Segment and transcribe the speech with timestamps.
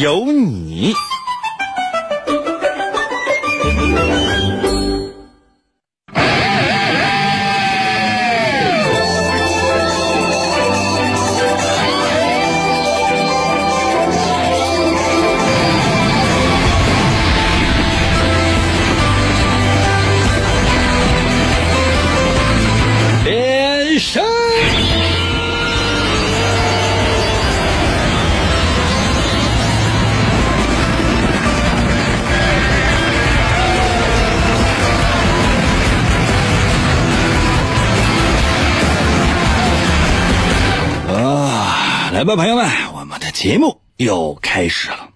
[0.00, 0.92] 有你。
[42.26, 45.10] 吧，朋友们，我们的节目又开始了。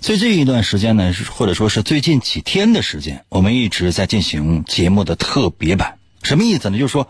[0.00, 5.98] 最近一段时间呢，或者说是最近几天的时间，我们一直在进行节目的特别版。
[6.24, 6.76] 什么意思呢？
[6.76, 7.08] 就是说，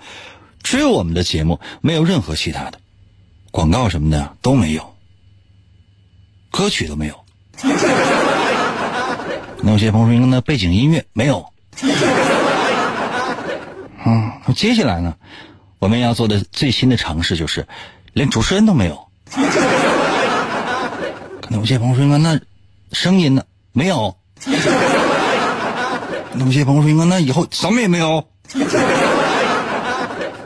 [0.62, 2.78] 只有我们的节目，没有任何其他的
[3.50, 4.94] 广告什么的都没有，
[6.50, 7.24] 歌曲都没有。
[9.62, 11.46] 那些朋友说，那背景音乐没有。
[14.04, 15.14] 嗯，接下来呢，
[15.78, 17.66] 我们要做的最新的尝试就是，
[18.12, 19.05] 连主持人都没有。
[21.40, 22.40] 可 能有些朋友说，那
[22.92, 23.44] 声音呢？
[23.72, 24.16] 没有。
[26.32, 28.28] 那有些朋友说，那以后什么也没有。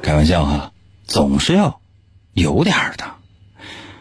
[0.03, 0.73] 开玩笑哈，
[1.07, 1.81] 总是要
[2.33, 3.05] 有点的。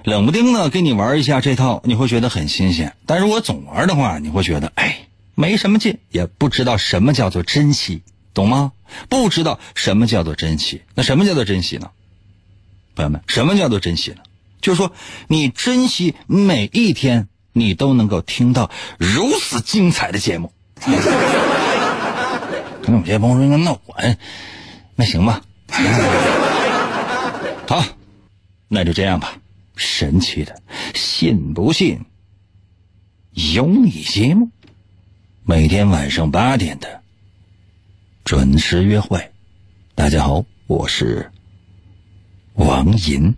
[0.06, 2.96] 冷不丁的跟你玩一下这套，你会觉得很新鲜。
[3.06, 8.02] 但如果总玩的话，你会觉得哎，没什么劲，也不知道什么叫做珍惜，
[8.34, 8.72] 懂吗？
[9.10, 10.82] 不知道什么叫做珍惜。
[10.96, 11.92] 那什么叫做珍惜呢？
[12.96, 14.22] 朋友们，什么叫做珍惜呢？
[14.62, 14.94] 就说，
[15.28, 20.52] 你珍惜每一天，你都能够听到如此精彩的节目。
[22.82, 23.80] 可能有些朋友说，那我
[24.96, 25.42] 那行吧。
[27.68, 27.84] 好，
[28.68, 29.38] 那就这样吧。
[29.76, 30.62] 神奇的，
[30.94, 32.00] 信不信？
[33.32, 34.50] 有你节目，
[35.44, 37.02] 每天晚上八点的
[38.26, 39.32] 准时约会。
[39.96, 41.32] 大家好，我是
[42.56, 43.36] 王银，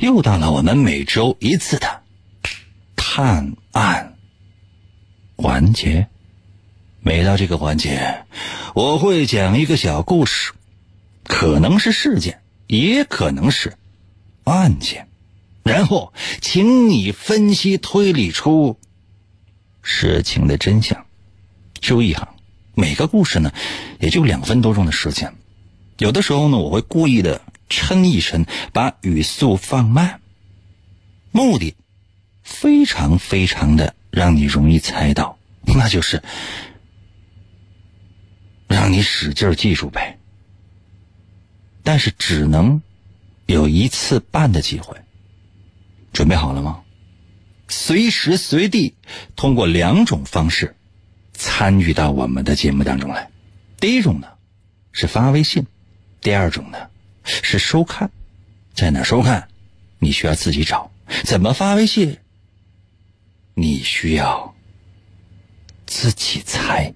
[0.00, 2.02] 又到了我们每周一次的
[2.96, 4.16] 探案
[5.36, 6.08] 环节。
[7.04, 8.24] 每到这个环节，
[8.74, 10.52] 我会讲一个小故事，
[11.24, 13.76] 可能是事件，也可能是
[14.44, 15.08] 案件。
[15.64, 18.78] 然后，请你分析推理出
[19.82, 21.04] 事情的真相。
[21.80, 22.36] 注意哈，
[22.74, 23.52] 每个故事呢，
[23.98, 25.34] 也就两分多钟的时间。
[25.98, 30.20] 有的时候呢，我会故意的抻一抻，把语速放慢，
[31.30, 31.74] 目的
[32.42, 36.22] 非常非常的让你容易猜到，那就是
[38.68, 40.18] 让你使劲记住呗。
[41.82, 42.82] 但是只能
[43.46, 44.96] 有一次半的机会。
[46.12, 46.82] 准备好了吗？
[47.68, 48.94] 随时随地
[49.34, 50.76] 通过两种方式
[51.32, 53.30] 参与到我们的节目当中来。
[53.80, 54.28] 第一种呢
[54.92, 55.66] 是发微信，
[56.20, 56.90] 第二种呢
[57.24, 58.10] 是收看。
[58.74, 59.48] 在哪收看？
[59.98, 60.90] 你需要自己找。
[61.24, 62.18] 怎么发微信？
[63.54, 64.54] 你需要
[65.86, 66.92] 自己猜。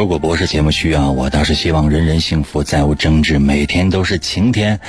[0.00, 4.80] 如果不是节目需要，我倒是希望人人幸福，再无争执，每天都是晴天。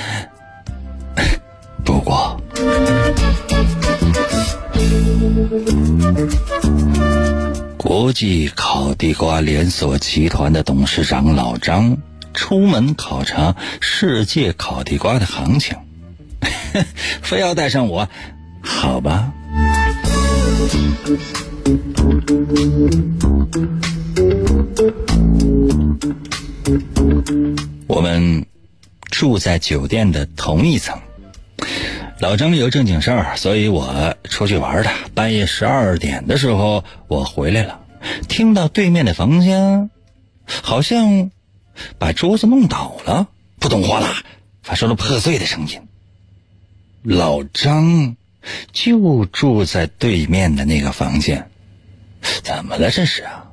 [1.83, 2.41] 不过，
[7.75, 11.97] 国际烤地瓜连锁集团的董事长老张
[12.33, 15.75] 出门考察世界烤地瓜的行情，
[17.21, 18.07] 非要带上我，
[18.61, 19.33] 好吧？
[27.87, 28.45] 我们
[29.09, 30.99] 住在酒店的同一层。
[32.19, 34.91] 老张有正经事儿，所以我出去玩的。
[35.13, 37.79] 半夜十二点的时候，我回来了，
[38.27, 39.89] 听到对面的房间
[40.45, 41.31] 好像
[41.97, 43.27] 把桌子弄倒了，
[43.59, 44.23] 扑通哗啦
[44.61, 45.81] 发出了破碎的声音。
[47.01, 48.15] 老张
[48.71, 51.49] 就住在对面的那个房间，
[52.43, 53.47] 怎么了这是啊？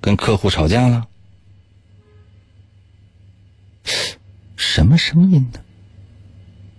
[0.00, 1.06] 跟客户吵架了？
[4.56, 5.60] 什么声音呢？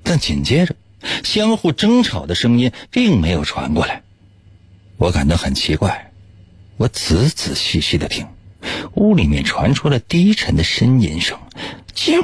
[0.03, 0.75] 但紧接着，
[1.23, 4.03] 相互争吵的声音并没有传过来。
[4.97, 6.11] 我感到很奇怪，
[6.77, 8.25] 我仔仔细细的听，
[8.93, 11.37] 屋里面传出了低沉的呻吟声
[11.93, 12.21] ：“救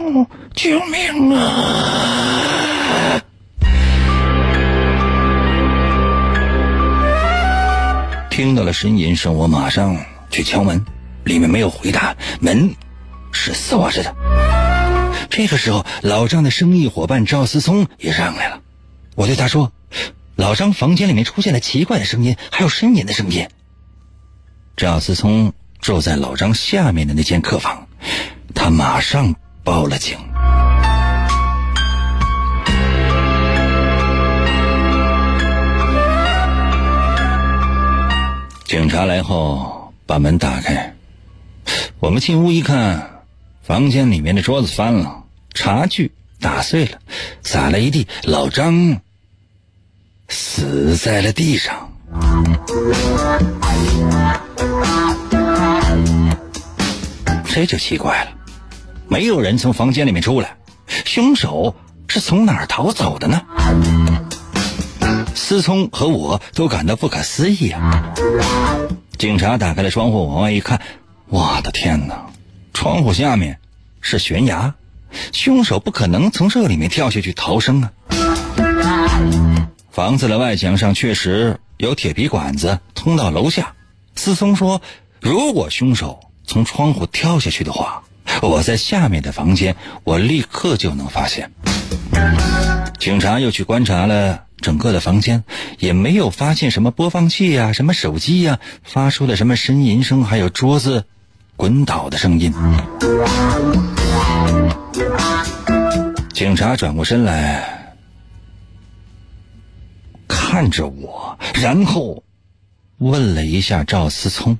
[0.55, 3.21] 救命啊！”
[8.31, 9.95] 听到了呻吟声，我马上
[10.31, 10.83] 去敲门，
[11.25, 12.73] 里面没有回答，门
[13.31, 14.52] 是锁着的。
[15.35, 18.61] 这个时候，老张的生意伙伴赵思聪也上来了。
[19.15, 19.71] 我对他说
[20.37, 23.47] ：“老张房间里面出现了奇怪的声音，还有呻吟的声音。”
[24.77, 25.51] 赵思聪
[25.81, 27.87] 住在老张下面的那间客房，
[28.53, 29.33] 他马上
[29.63, 30.15] 报了警。
[38.65, 40.93] 警察来后，把门打开，
[41.99, 43.23] 我们进屋一看，
[43.63, 45.22] 房间里面的桌子翻了，
[45.53, 46.99] 茶具打碎了，
[47.43, 49.01] 洒了一地，老张
[50.27, 51.91] 死在了地上。
[57.45, 58.31] 这就奇怪了，
[59.07, 60.57] 没有人从房间里面出来，
[61.05, 61.75] 凶手
[62.07, 63.41] 是从哪儿逃走的呢？
[65.35, 68.13] 思聪和我都感到不可思议啊！
[69.19, 70.81] 警察打开了窗户，往外一看，
[71.27, 72.25] 我的天哪！
[72.73, 73.59] 窗户下面
[74.01, 74.73] 是悬崖，
[75.31, 77.91] 凶手不可能从这里面跳下去逃生啊！
[79.91, 83.73] 房子的外墙上确实有铁皮管子通到楼下。
[84.15, 84.81] 思聪说
[85.21, 88.03] ：“如果凶手从窗户跳下去的话，
[88.41, 91.51] 我在下面的房间，我立刻就能发现。”
[92.99, 94.43] 警察又去观察了。
[94.63, 95.43] 整个的房间
[95.77, 101.03] 也没有发现什么播放器呀、什么手机呀发出的什么呻吟声，还有桌子
[101.57, 102.53] 滚倒的声音。
[106.33, 107.95] 警察转过身来
[110.27, 112.23] 看着我，然后
[112.97, 114.57] 问了一下赵思聪：“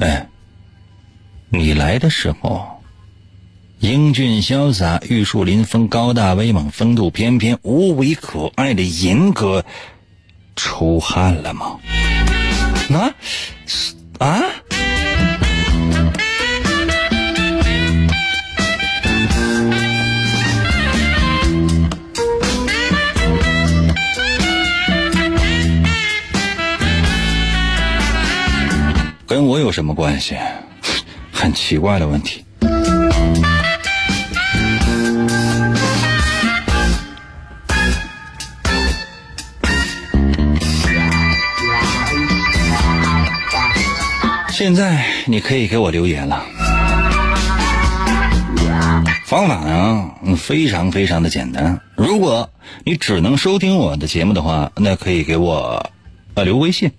[0.00, 0.28] 哎，
[1.48, 2.66] 你来的时候？”
[3.80, 9.64] 英俊潇洒、玉树临风、高大威猛、风度翩翩、无为可爱的银哥
[10.56, 11.78] 出汗了吗？
[12.90, 13.14] 啊
[14.18, 14.42] 啊！
[29.26, 30.36] 跟我有什么关系？
[31.32, 32.44] 很奇怪的问题。
[44.50, 46.42] 现在你可以给我留言了，
[49.26, 51.80] 方法呢非常非常的简单。
[51.96, 52.48] 如果
[52.84, 55.90] 你只能收听我的节目的话，那可以给我
[56.34, 56.90] 呃留微信。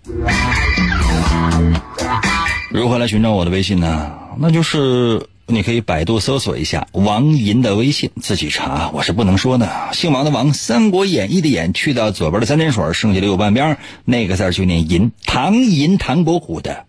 [2.75, 4.11] 如何来寻找我的微信呢？
[4.37, 8.89] 那就是你可以百度搜索一下王银的微信，自己查。
[8.93, 16.83] 我是不能说的，姓王的王，《三国演义》的演，去掉左边的三点水，剩下的右半边那个字就念银，唐银，唐伯虎的。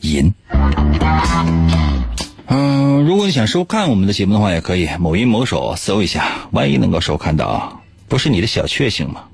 [0.00, 0.32] 银，
[2.46, 9.24] 嗯，如果你想收看我们的节目的话，也可以某音某手搜一下，万一能够收看到，不是你的小确幸吗？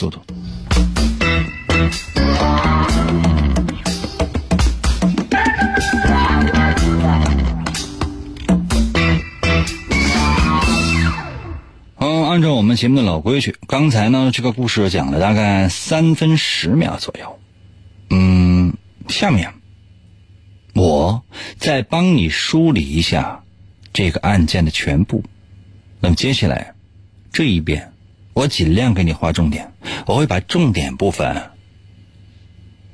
[0.00, 0.18] 速度。
[12.00, 17.38] 按照我们节目的老规矩，刚才呢这个故事讲了大概三分十秒左右，
[18.08, 18.72] 嗯，
[19.08, 19.52] 下面
[20.74, 21.22] 我
[21.58, 23.42] 再帮你梳理一下
[23.92, 25.22] 这个案件的全部。
[26.00, 26.72] 那么接下来
[27.30, 27.92] 这一遍，
[28.32, 29.72] 我尽量给你划重点，
[30.06, 31.50] 我会把重点部分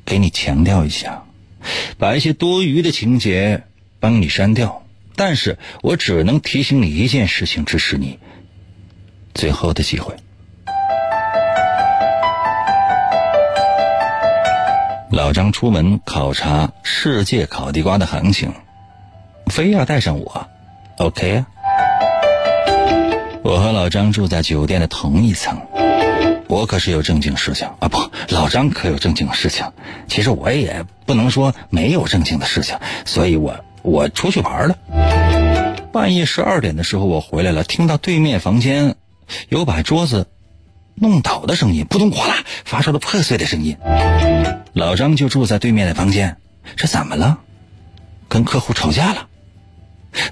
[0.04, 1.24] 给你强调一下，
[1.98, 3.64] 把一些多余的情节
[4.00, 4.82] 帮你删掉。
[5.14, 8.18] 但是我只能提醒你一件事情，支持你。
[9.34, 10.14] 最后的机会，
[15.10, 18.52] 老张出门考察世界烤地瓜的行情，
[19.46, 20.48] 非要带上我
[20.96, 21.46] ，OK 啊？
[23.46, 25.56] 我和老张住在酒店的同一层，
[26.48, 29.64] 我可是有正经事情啊，不，老张可有正经事情。
[30.08, 34.76] 其实我也不能说没有正经的事情，所以我我出去玩了。
[35.92, 38.96] 半夜十二点的时候，我回来了，听到对面房间
[39.48, 40.26] 有把桌子
[40.96, 42.34] 弄倒的声音，扑通哗啦
[42.64, 43.76] 发出了破碎的声音。
[44.72, 46.36] 老张就住在对面的房间，
[46.76, 47.38] 这怎么了？
[48.28, 49.28] 跟客户吵架了？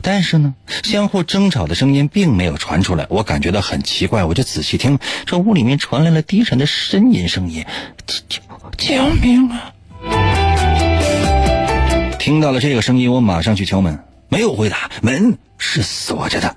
[0.03, 7.65] 但是呢，相互争吵的声音并没有传出来，我感觉到很奇怪，我就仔细听，这屋里面传来了低沉的呻吟声音，
[8.29, 8.41] 救
[8.77, 9.73] 救命啊！
[12.19, 13.99] 听到了这个声音，我马上去敲门，
[14.29, 16.57] 没有回答，门是锁着的。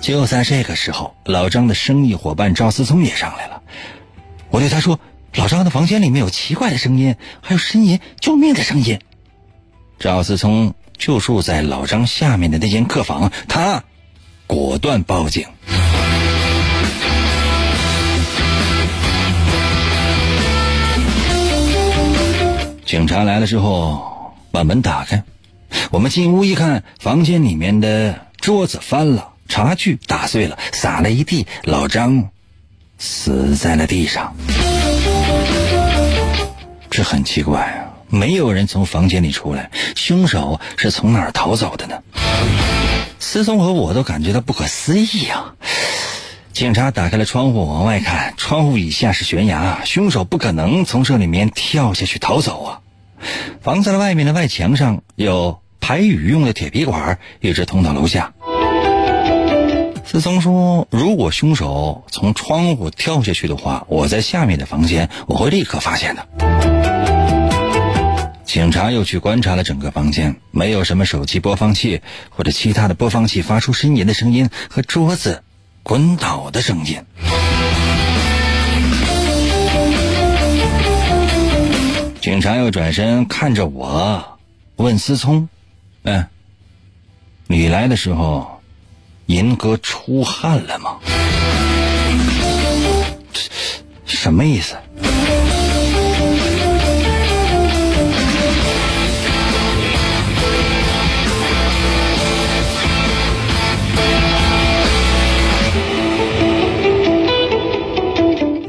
[0.00, 3.62] 就在这个时候，老张的生意伙伴赵思聪也上来了，
[4.50, 5.00] 我对他说
[5.34, 9.00] ：“老张的房间里面有奇怪的声音，还有呻吟救命的声音。”
[9.98, 10.74] 赵思聪。
[10.98, 13.84] 就住在老张下面的那间客房，他
[14.46, 15.46] 果断报警。
[22.84, 25.24] 警察来了之后，把门打开，
[25.90, 32.30] 我们进屋一看，房间里面的桌子翻了，茶具打碎了，洒了一地，老张
[32.96, 34.36] 死在了地上。
[36.88, 37.85] 这很奇怪啊。
[38.08, 42.02] 没有人从房间里出来，凶手是从哪儿逃走的呢？
[43.18, 45.54] 思聪和我都感觉到不可思议啊！
[46.52, 52.80] 警察打开了窗户往外看，窗户以下是悬崖，凶手不可能从这里面跳下去逃走啊！
[53.60, 58.32] 房子的外面的外墙上有排雨用的铁皮管，一直通到楼下。
[60.04, 66.26] 思聪说：“如果凶手从窗户跳下去的话，我在下面的房间，我会立刻发现的。”
[68.46, 72.00] 警察又去观察了整个房间，没有什么手机播放器
[72.30, 75.42] 或者其他的播放器发出呻吟的声音和桌子
[75.82, 77.02] 滚倒的声音。
[82.20, 84.38] 警察又转身看着我，
[84.76, 85.48] 问思聪
[86.04, 86.26] ：“嗯，
[87.48, 88.62] 你来的时候，
[89.26, 90.98] 银哥出汗了吗？
[94.06, 94.76] 什么意思？”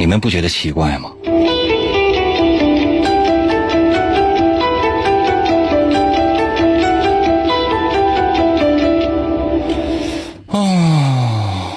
[0.08, 1.12] 你们不觉得奇怪吗？
[10.48, 11.74] 啊，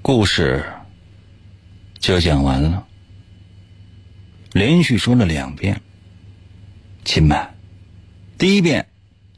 [0.00, 0.64] 故事
[1.98, 2.86] 就讲完了。
[4.52, 5.80] 连续说了两遍，
[7.04, 7.36] 亲们，
[8.38, 8.86] 第一遍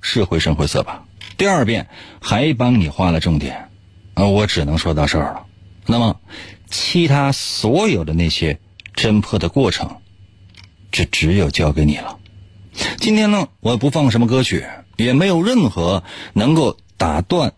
[0.02, 1.02] 是绘声绘色吧？
[1.38, 1.88] 第二遍
[2.20, 3.70] 还帮你画了重点，
[4.12, 5.46] 啊，我只能说到这儿了。
[5.86, 6.20] 那么。
[6.70, 8.60] 其他所有的那些
[8.94, 9.96] 侦破的过程，
[10.90, 12.18] 这只有交给你了。
[12.98, 17.54] 今天呢，我不放什么歌曲，也没有任何能够打断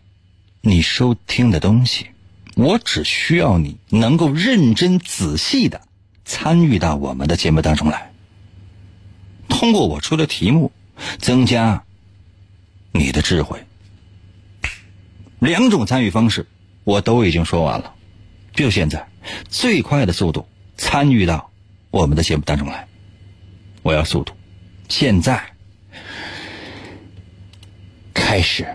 [0.61, 2.07] 你收听的东西。
[2.55, 5.81] 我只需要你能够认真仔细的
[6.25, 8.11] 参与到我们的节目当中来，
[9.47, 10.71] 通过我出的题目
[11.17, 11.83] 增加
[12.91, 13.63] 你的智慧。
[15.39, 16.45] 两种参与方式
[16.83, 17.93] 我都已经说完了。
[18.53, 19.05] 就现在，
[19.49, 21.49] 最快的速度参与到
[21.89, 22.87] 我们的节目当中来。
[23.81, 24.33] 我要速度，
[24.89, 25.41] 现在
[28.13, 28.67] 开始。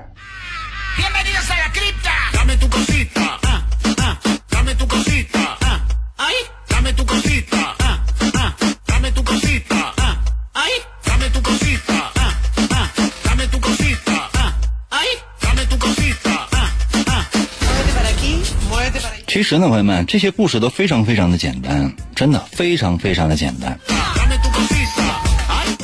[19.36, 23.78] 其实呢，朋友们，这些故事都非常非常的简单，真的非常非常的简单。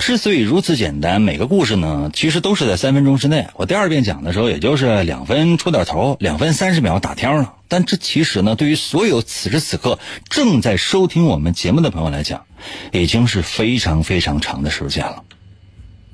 [0.00, 3.46] 之所以如此简单，每个故事呢，其实都是在三分钟之内。
[3.56, 7.52] 我第二遍讲的时候，也就是两分出点头，两分三十秒打天了。
[7.68, 9.98] 但这其实呢，对于所有此时此刻
[10.30, 12.46] 正在收听我们节目的朋友来讲，
[12.90, 15.24] 已经是非常非常长的时间了。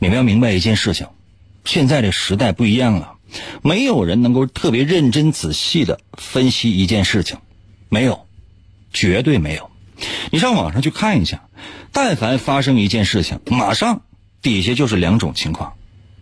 [0.00, 1.06] 你们要明白一件事情，
[1.64, 3.12] 现在这时代不一样了。
[3.62, 7.38] 没有人能够特别认真仔细的分析一件事情，
[7.88, 8.26] 没有，
[8.92, 9.70] 绝对没有。
[10.30, 11.48] 你上网上去看一下，
[11.92, 14.02] 但凡发生一件事情，马上
[14.42, 15.74] 底下就是两种情况：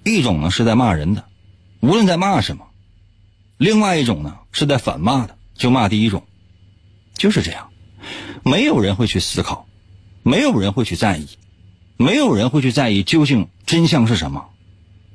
[0.04, 1.24] 一种呢是在骂人的，
[1.80, 2.64] 无论在骂什么；
[3.58, 6.24] 另外一种呢是在反骂的，就骂第一种。
[7.14, 7.70] 就是这样，
[8.44, 9.66] 没有人会去思考，
[10.22, 11.28] 没有人会去在意，
[11.96, 14.50] 没有人会去在意究竟真相是什么，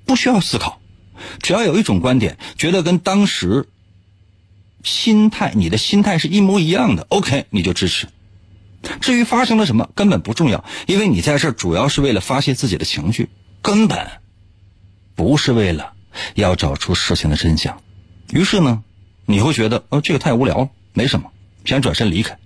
[0.05, 0.80] 不需要思考。
[1.41, 3.67] 只要有一种观点觉得跟当时
[4.83, 8.07] 心态、你的心态是一模一样的，OK，你就支持。
[8.99, 13.29] 至于发生了什么，根本不重要，因为你在这主要是为了发泄自己的情绪，
[13.61, 14.07] 根本
[15.13, 15.93] 不是为了
[16.33, 17.79] 要找出事情的真相。
[18.31, 18.83] 于是呢，
[19.27, 21.31] 你会觉得哦，这个太无聊了，没什么，
[21.63, 22.37] 想转身离开；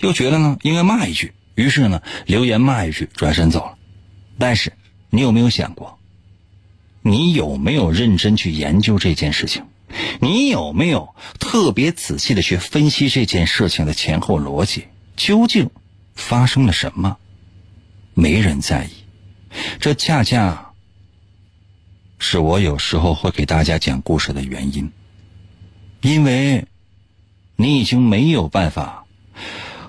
[0.00, 3.78] 又觉得呢，应该骂一句，于是呢，留言骂一句，转身走了。
[4.36, 4.72] 但是，
[5.10, 6.00] 你有没有想过？
[7.06, 9.64] 你有没有认真去研究这件事情？
[10.20, 14.86] 你有没有特别仔细的去分析这件事情的前后逻辑？
[15.14, 15.68] 究竟
[16.14, 17.18] 发生了什么？
[18.14, 18.90] 没人在意。
[19.78, 20.72] 这恰恰
[22.18, 24.90] 是我有时候会给大家讲故事的原因，
[26.00, 26.64] 因为
[27.56, 29.04] 你已经没有办法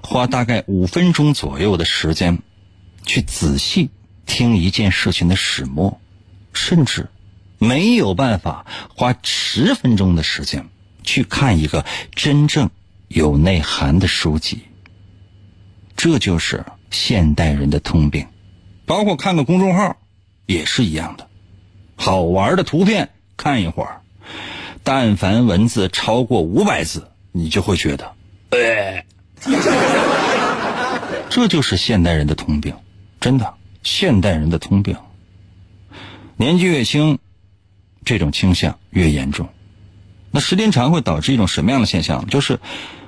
[0.03, 2.39] 花大概五分钟左右的时间
[3.05, 3.89] 去仔细
[4.25, 6.01] 听一件事情的始末。
[6.55, 7.09] 甚至
[7.59, 10.67] 没有办法花十分钟的时间
[11.03, 11.85] 去看一个
[12.15, 12.71] 真正
[13.07, 14.61] 有内涵的书籍，
[15.95, 18.25] 这就是现代人的通病。
[18.87, 19.97] 包括看个公众号
[20.45, 21.27] 也是一样的，
[21.95, 24.01] 好玩的图片看一会儿，
[24.83, 28.13] 但凡文字超过五百字，你就会觉得，
[28.51, 29.05] 哎，
[31.29, 32.75] 这就是现代人的通病，
[33.19, 34.95] 真的，现代人的通病。
[36.37, 37.19] 年纪越轻，
[38.03, 39.49] 这种倾向越严重。
[40.31, 42.27] 那时间长会导致一种什么样的现象？
[42.27, 42.59] 就是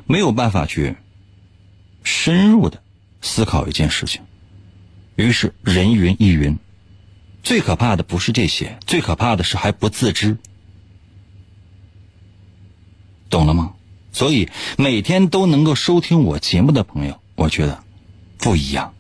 [0.06, 0.96] 没有办法去
[2.04, 2.82] 深入的
[3.22, 4.22] 思考一件事情，
[5.16, 6.58] 于是人云亦云。
[7.44, 10.38] 最可怕的不是这些，最可怕的是还不自知。
[13.30, 13.74] 懂了吗？
[14.14, 17.84] 所以每天都能够收听我节目的朋友，我觉得
[18.38, 18.94] 不一样，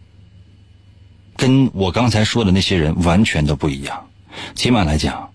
[1.35, 4.06] 跟我刚才说的那些人完全都不一样。
[4.55, 5.31] 起码来讲，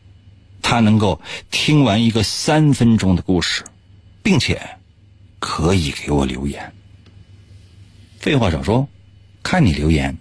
[0.60, 3.64] 他能够听完一个三分钟的故事，
[4.22, 4.60] 并且
[5.38, 6.72] 可以给我留言。
[8.18, 8.88] 废话少说，
[9.42, 10.16] 看你留言。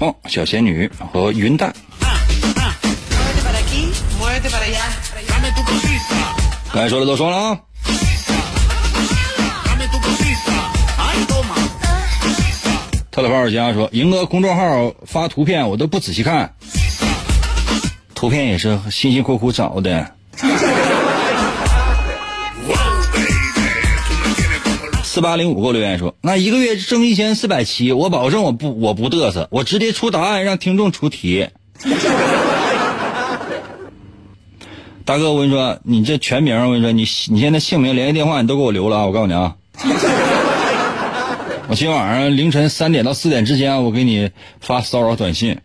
[0.00, 1.74] 哦，小仙女和云淡。
[6.72, 7.60] 该说的都说了啊。
[13.14, 16.56] 特老炮儿家说：“赢哥公众号发图片，我都不仔细看，
[18.12, 20.10] 图片也是辛辛苦苦找的。”
[25.04, 31.50] 四八零五给我留言说：“那一个月挣一千四百七，我保证我不我不嘚瑟，我直接出答案让听众出题。”
[35.04, 39.06] 大哥，我跟你说，你这全名，我跟你说，你你现在姓名、联系电话你都给我留了啊！
[39.06, 39.54] 我告诉你啊。
[41.66, 45.58] 我今天晚上凌晨三点到四点之间，我给你发骚扰短信。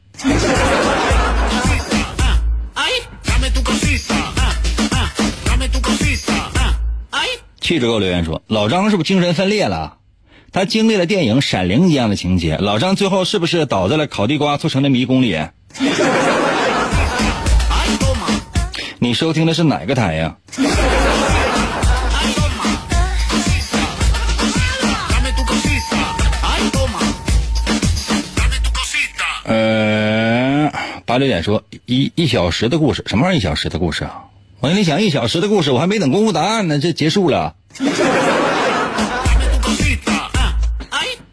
[7.60, 9.98] 气质给我留言说：“老张是不是精神分裂了？
[10.52, 15.38] 他经历了电影《闪灵》一样的情节，老张最后是不是倒在了烤地瓜做成的迷宫里？”
[19.00, 20.36] 你收听的是哪个台呀？
[31.20, 34.24] 八六点说一一小时的故事，什么玩意儿一小时的故事啊？
[34.62, 37.56] 我跟你讲一小时的故事，我还没等公布答案呢，这结束了。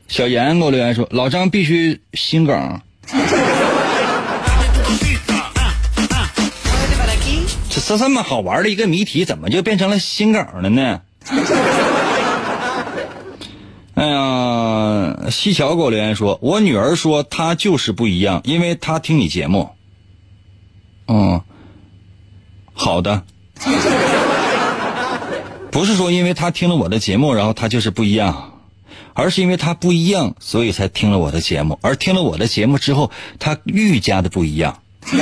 [0.08, 2.80] 小严给我留言说，老张必须心梗。
[7.70, 11.02] 这这这么好玩的一个谜题，怎么就变成了心梗了呢？
[13.94, 19.70] 哎呀，西桥给我留言说，我女儿说她就是不一样，因为她听你节目。
[21.08, 21.40] 嗯，
[22.72, 23.22] 好的，
[25.70, 28.60] 不是说因为他听了我的节目，然后他就是不一样，
[29.14, 34.82] 而是因为他不一样，所以才听了我的节目，而听了我的节目之后，他愈加的不一样。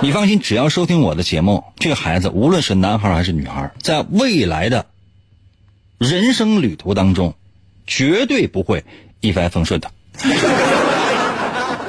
[0.00, 4.86] 你放心，只要收听我的节目，这个孩子无论是男孩还是女孩，在未来的。
[5.98, 7.34] 人生旅途当中，
[7.84, 8.84] 绝对不会
[9.18, 9.90] 一帆风顺的。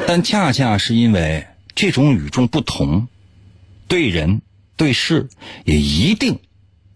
[0.07, 1.45] 但恰恰是因为
[1.79, 3.07] 这种与众不同，
[3.87, 4.41] 对人
[4.75, 5.29] 对事
[5.63, 6.37] 也一定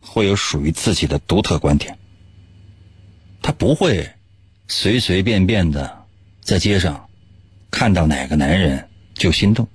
[0.01, 1.97] 会有属于自己的独特观点。
[3.41, 4.11] 他不会
[4.67, 6.03] 随随便便的
[6.41, 7.07] 在街上
[7.71, 9.69] 看到哪个男人就心动，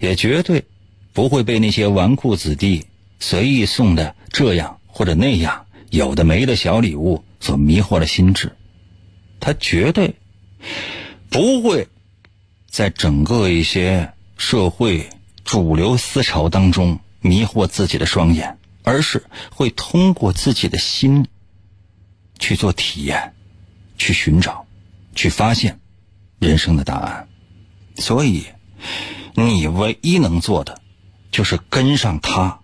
[0.00, 0.66] 也绝对
[1.14, 2.84] 不会被那些纨绔子弟
[3.18, 5.64] 随意送的这样或者那样。
[5.88, 8.54] 有的没的小礼物所迷惑了心智，
[9.40, 10.14] 他绝对
[11.30, 11.88] 不会
[12.68, 15.08] 在整个一些社会
[15.44, 21.26] 主流思潮当中迷惑自己的双眼，而是会通过自己的心
[22.38, 23.34] 去做体验，
[23.96, 24.66] 去寻找，
[25.14, 25.80] 去发现
[26.38, 27.28] 人生的答案。
[27.96, 28.44] 所以，
[29.34, 30.80] 你唯一能做的
[31.30, 32.60] 就是跟上他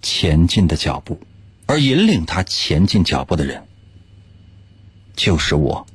[0.00, 1.20] 前进的脚步，
[1.66, 3.68] 而引领他前进脚步的人
[5.14, 5.86] 就是我。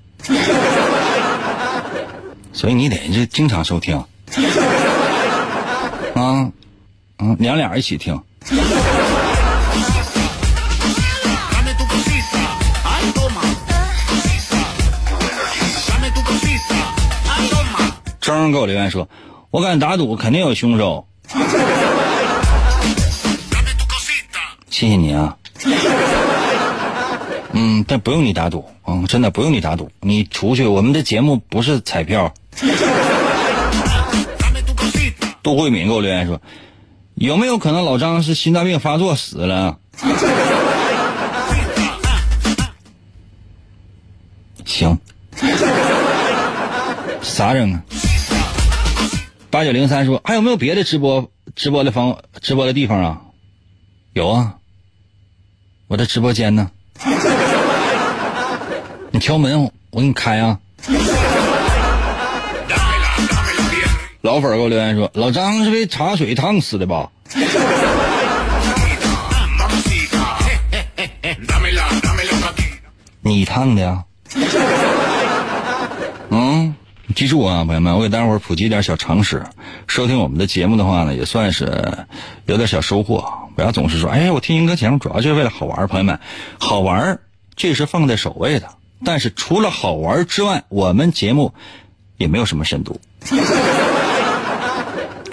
[2.58, 3.96] 所以你得就经常收听
[6.16, 6.52] 啊，
[7.20, 8.20] 嗯，娘俩一起听。
[18.20, 19.08] 张张给我留言说
[19.52, 21.08] ：“我敢打赌，肯定有凶手。”
[24.72, 25.38] 谢谢你啊。
[27.52, 29.92] 嗯，但不用你打赌，嗯，真的不用你打赌。
[30.02, 32.34] 你出去，我们的节目不是彩票。
[35.44, 36.42] 杜慧敏给我留言说
[37.16, 39.78] ：“有没有可能老张是心脏病发作死了？”
[44.66, 44.98] 行，
[47.22, 47.82] 啥整啊？
[49.50, 53.22] 八九零三说：“还有没有别的直播直播的方直播的地方啊？”
[54.14, 54.56] 有啊，
[55.88, 56.70] 我的直播间呢。
[59.12, 60.60] 你敲门，我给你开啊。
[64.28, 67.10] 老粉给我留言说：“老张是被茶水烫死的吧？”
[73.22, 74.04] 你烫的呀？
[76.30, 76.76] 嗯，
[77.16, 79.46] 记住啊，朋友们，我给大伙儿普及点小常识。
[79.88, 82.06] 收听我们的节目的话呢，也算是
[82.48, 83.24] 有点小收获。
[83.56, 86.20] 不要总是说：“哎，我听英哥节目主要就是为了好玩。”朋友们，
[86.58, 87.18] 好玩
[87.56, 88.68] 这是放在首位的。
[89.06, 91.54] 但是除了好玩之外，我们节目
[92.18, 93.00] 也没有什么深度。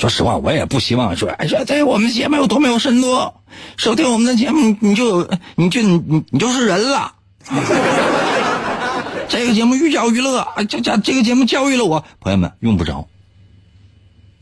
[0.04, 3.32] 说实话，我也不希望说，哎，说在我们节目有多没有深度。
[3.78, 7.14] 收听我们的节目，你就，你就你你就是人了。
[9.28, 12.04] 这个节目寓教于乐啊，这这这个节目教育了我。
[12.20, 13.08] 朋友们，用不着。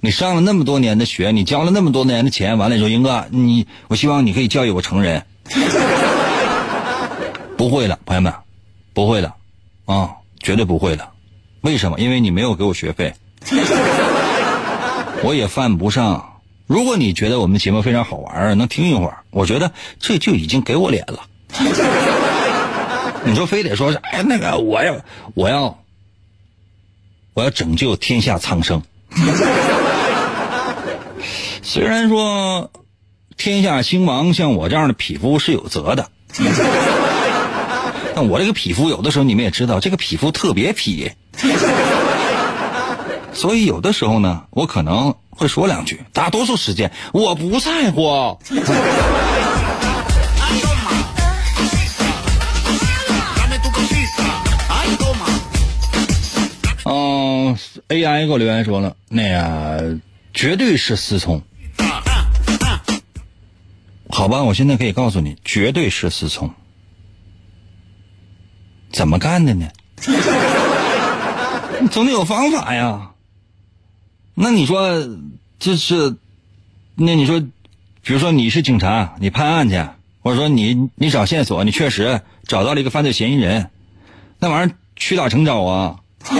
[0.00, 5.24] 你上了那么多年的学，你交了那么多年的钱，完了之后，英哥，你我希望你可以教育我成人。
[7.56, 8.34] 不会的，朋友们。
[8.94, 9.32] 不会的，
[9.84, 11.08] 啊，绝对不会的。
[11.60, 12.00] 为什么？
[12.00, 13.14] 因为你没有给我学费，
[15.22, 16.40] 我也犯不上。
[16.66, 21.20] 如果你觉得我们节目非常好玩，能听一会儿，我觉得这就已经给我脸了。
[23.24, 24.96] 你说非得说是，哎，那个我要，
[25.34, 25.78] 我要，
[27.34, 28.82] 我要拯救天下苍生。
[31.62, 32.70] 虽然说
[33.36, 36.10] 天下兴亡，像我这样的匹夫是有责的。
[38.14, 41.12] 但我这个匹夫有的时候你们也知道，这个匹夫特别痞，
[43.34, 46.00] 所以有的时候呢，我可能会说两句。
[46.12, 48.38] 大多数时间我不在乎。
[56.84, 57.56] 嗯
[57.88, 59.98] ，AI 给我留言说了，那个
[60.34, 61.40] 绝对是思聪。
[64.08, 66.52] 好吧，我现在可以告诉你，绝对是思聪。
[68.92, 69.68] 怎么干的呢？
[71.90, 73.11] 总得有方法呀。
[74.34, 75.06] 那你说
[75.58, 76.16] 这是，
[76.94, 77.40] 那你说，
[78.02, 79.84] 比如说你是警察，你判案去，
[80.22, 83.70] 或者说你你找线索，你确实找到了一个犯罪嫌疑人，
[84.38, 85.96] 那玩意儿屈打成招啊。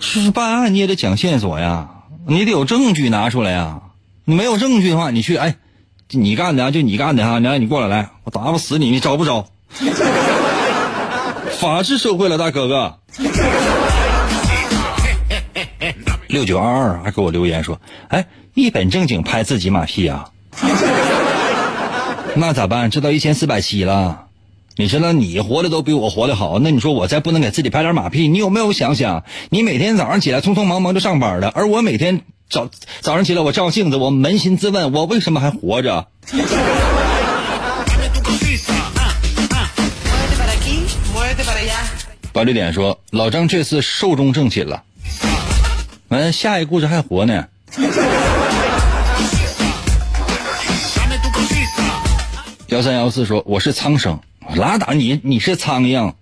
[0.00, 1.88] 就是办案你也得讲线索呀，
[2.26, 3.82] 你得有证据拿出来呀。
[4.24, 5.56] 你没有证据的话，你去哎，
[6.10, 9.48] 你干的啊，就你干的哈，来你过来来，我打不死你，你招不招？
[11.58, 12.98] 法治社会了，大哥哥。
[16.28, 20.28] 六九二二还给我留言说：“哎，一本正经拍自己马屁啊？
[22.36, 22.90] 那咋办？
[22.90, 24.26] 这到一千四百七了。
[24.76, 28.28] 你知道你活的都比我活的好，那你说我再不能给自己拍点马屁？
[28.28, 29.24] 你有没有想想？
[29.48, 32.68] 你每天早上起来匆匆忙忙就上班了，而我每天早
[33.00, 36.06] 早上起来我照镜子，我扪心自问，我为什么还活着？”
[42.30, 44.84] 把绿点说：“老张这次寿终正寝了，
[46.08, 47.46] 完下一故事还活呢。”
[52.68, 54.20] 幺三幺四说：“我是苍生，
[54.54, 56.12] 拉倒你，你是苍蝇。”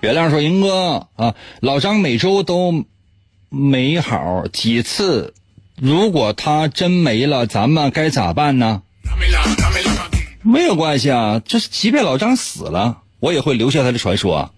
[0.00, 2.84] 月亮说：“英哥啊，老张每周都
[3.48, 5.34] 没好几次，
[5.76, 8.82] 如果他真没了，咱们该咋办呢？”
[10.42, 14.50] 没有关系啊，就是即便老张死了，我也会留下他的传说。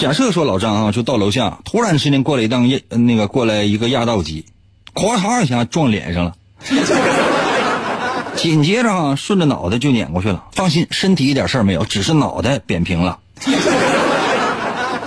[0.00, 4.46] 假设说老张啊，就到楼下，突然之间过来一辆压那个过来一个压道机，
[4.94, 6.34] 咵嚓一下撞脸上了，
[8.34, 10.44] 紧接着啊，顺着脑袋就碾过去了。
[10.52, 13.18] 放心，身体一点事儿没有，只是脑袋扁平了。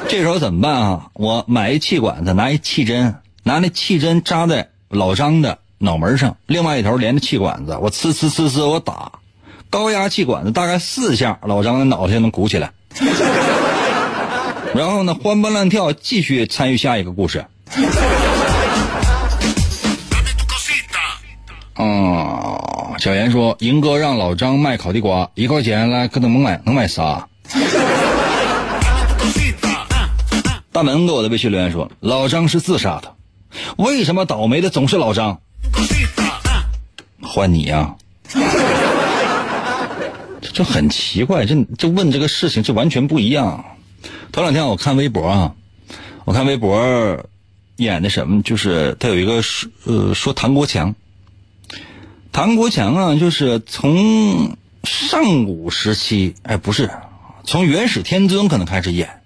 [0.07, 1.07] 这时候怎么办啊？
[1.13, 9.13] 我买一气管子，拿一气针，拿那气针扎在老张的脑门上，另外一头连着气管子，我呲呲呲呲，我打
[9.71, 12.71] 高压气管子，大概四下，老张的脑袋就能鼓起来。
[14.73, 17.45] 然后呢，欢蹦乱跳，继续参与下一个故事。
[21.75, 27.27] 哦， 小严说：“银哥让老张卖烤地瓜，一块钱来，可能能买能买仨。
[30.73, 33.13] ”大门给我的微信留言说：“老张是自杀的，
[33.77, 35.39] 为什么倒霉的总是老张？”
[37.21, 37.95] 换你呀，
[40.41, 43.63] 这很奇怪，这这问这个事情这完全不一样。
[44.33, 45.55] 头两天我看微博啊，
[46.25, 47.23] 我看微博
[47.75, 50.95] 演的什么，就是他有一个说呃说唐国强，
[52.31, 56.89] 唐国强啊，就是从上古时期，哎不是，
[57.43, 59.21] 从元始天尊可能开始演，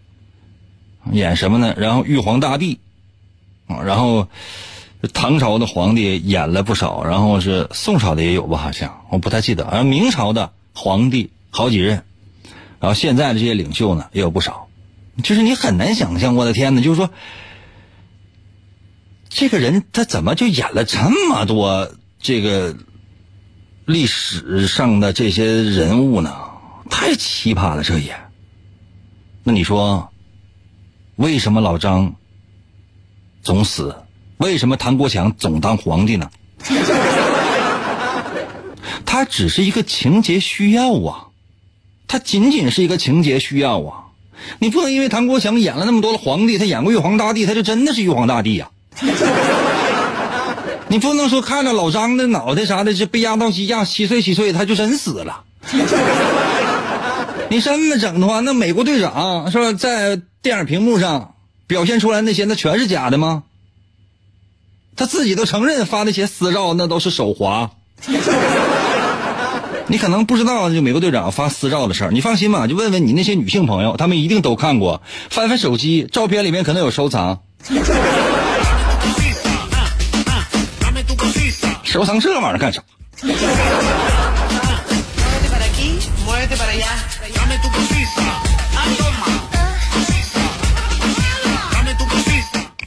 [1.09, 1.73] 演什么呢？
[1.77, 2.79] 然后玉皇大帝
[3.67, 4.27] 啊，然后
[5.13, 8.57] 唐朝的皇帝演了不少，然后是宋朝的也有吧？
[8.57, 12.03] 好像我不太记得，而明朝的皇帝好几任，
[12.81, 14.66] 然后现在的这些领袖呢也有不少。
[15.23, 16.81] 就是你很难想象，我的天哪！
[16.81, 17.09] 就是说，
[19.29, 20.99] 这个人他怎么就演了这
[21.29, 22.75] 么多这个
[23.85, 26.35] 历史上的这些人物呢？
[26.89, 28.15] 太奇葩了，这也。
[29.43, 30.11] 那你说，
[31.15, 32.15] 为什么老张
[33.41, 33.95] 总死？
[34.37, 36.29] 为什么唐国强总当皇帝呢？
[39.05, 41.27] 他只是一个情节需要啊，
[42.07, 44.06] 他仅仅是一个情节需要啊。
[44.59, 48.69] 你不能因为唐国强演了那么多的皇帝，他演过玉皇大帝，他就真的是玉皇大帝呀？
[50.89, 55.43] 你不能说看着老张的脑袋啥的，就被压到机压稀碎稀碎，他就真死了。
[57.49, 61.35] 你这么整的话，那美国队长是吧，在电影屏幕上
[61.67, 63.43] 表现出来那些，那全是假的吗？
[64.95, 67.69] 他自己都承认发那些私照，那都是手滑。
[69.89, 75.01] 你可能不知道就美国队长发私照的事儿，你放心吧，就问问你那些女性朋友，她们一定都看过。
[75.29, 77.39] 翻翻手机，照片里面可能有收藏。
[81.83, 82.83] 收藏这玩意儿干啥？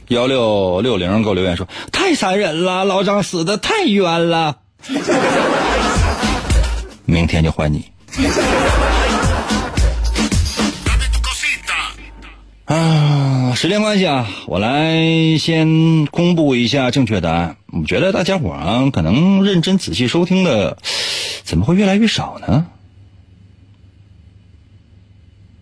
[0.07, 4.57] 幺六六零给我留言说：“太残忍了，老张死的太冤了。”
[7.11, 7.91] 明天就还你。
[12.65, 17.57] 啊，时间关系啊，我来先公布一下正确答案。
[17.67, 20.77] 我觉得大家伙啊，可能认真仔细收听的，
[21.43, 22.65] 怎么会越来越少呢？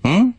[0.03, 0.35] 嗯，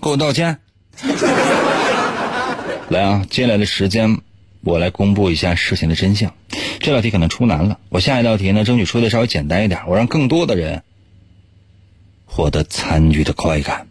[0.00, 0.58] 给我道歉。
[2.88, 4.18] 来啊，接下来的时间，
[4.66, 6.34] 我来公布一下事情的真相。
[6.80, 10.82] 这道题可能出难了，我下一道题呢，争取出的稍微简单一点，我让更多的人
[12.24, 13.86] 获得参与的快感。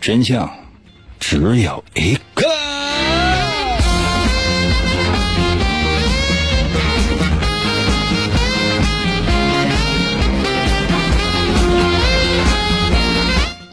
[0.00, 0.48] 真相
[1.18, 2.16] 只有一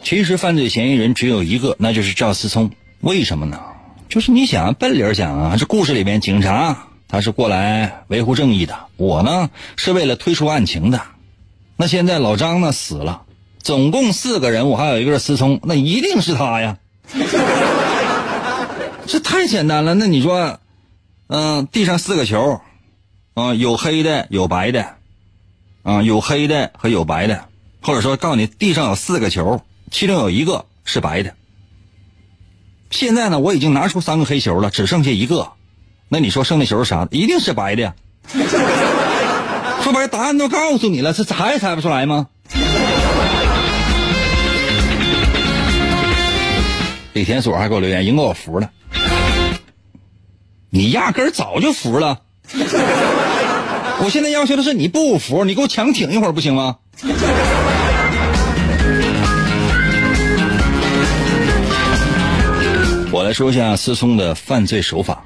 [0.07, 2.71] 其实犯罪嫌疑人只有一个，那就是赵思聪。
[3.01, 3.59] 为什么呢？
[4.07, 11.01] 就是你想奔理儿想啊，这故事里面警察他是过来维护正义的，我呢是为了推出案情的。
[11.75, 13.23] 那现在老张呢死了，
[13.59, 16.77] 总共四个人，我还有一个是思聪，那一定是他呀。
[19.07, 19.93] 这太简单了。
[19.93, 20.61] 那你说，
[21.27, 22.61] 嗯，地上四个球，
[23.33, 24.85] 啊，有黑的，有白的，
[25.83, 27.49] 啊，有黑的和有白的，
[27.81, 29.61] 或者说告诉你，地上有四个球。
[29.89, 31.33] 其中有一个是白的。
[32.89, 35.49] 现在呢，我已经拿出三个黑球了，只剩下一个。
[36.09, 37.07] 那你说剩的球是啥？
[37.11, 37.93] 一定是白的。
[39.81, 42.27] 说白，答案都告诉你了，是猜也猜不出来吗？
[47.13, 48.69] 李田锁还给我留言，赢哥我服了。
[50.69, 52.21] 你压根早就服了。
[53.99, 56.77] 我现在要求的是你不服，你给我强挺一会儿不行吗？
[63.27, 65.21] 来说一下思聪的犯罪手法。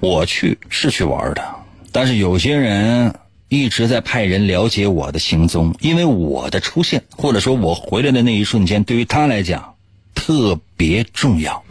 [0.00, 1.42] 我去是去玩的，
[1.90, 3.14] 但是有些人
[3.48, 9.74] 一直在派人了解我的行踪，因为我的出现或者说我回来的那一瞬间，对于他来讲
[10.14, 11.64] 特别重要。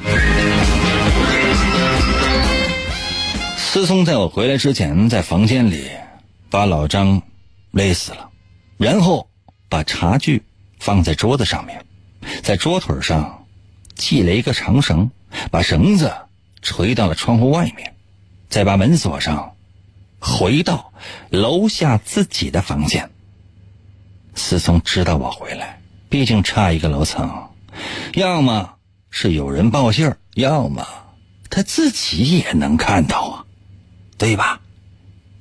[3.55, 5.83] 思聪在我回来之前，在房间里
[6.49, 7.21] 把老张
[7.69, 8.27] 勒死了，
[8.79, 9.29] 然后
[9.69, 10.41] 把茶具
[10.79, 11.85] 放在桌子上面，
[12.43, 13.45] 在桌腿上
[13.95, 15.11] 系了一个长绳，
[15.51, 16.13] 把绳子
[16.61, 17.95] 垂到了窗户外面。
[18.49, 19.55] 再把门锁上，
[20.19, 20.91] 回到
[21.29, 23.11] 楼下自己的房间。
[24.33, 25.79] 思聪知道我回来，
[26.09, 27.49] 毕竟差一个楼层，
[28.15, 28.73] 要么
[29.11, 30.87] 是有人报信，要么
[31.49, 33.45] 他自己也能看到啊，
[34.17, 34.61] 对吧？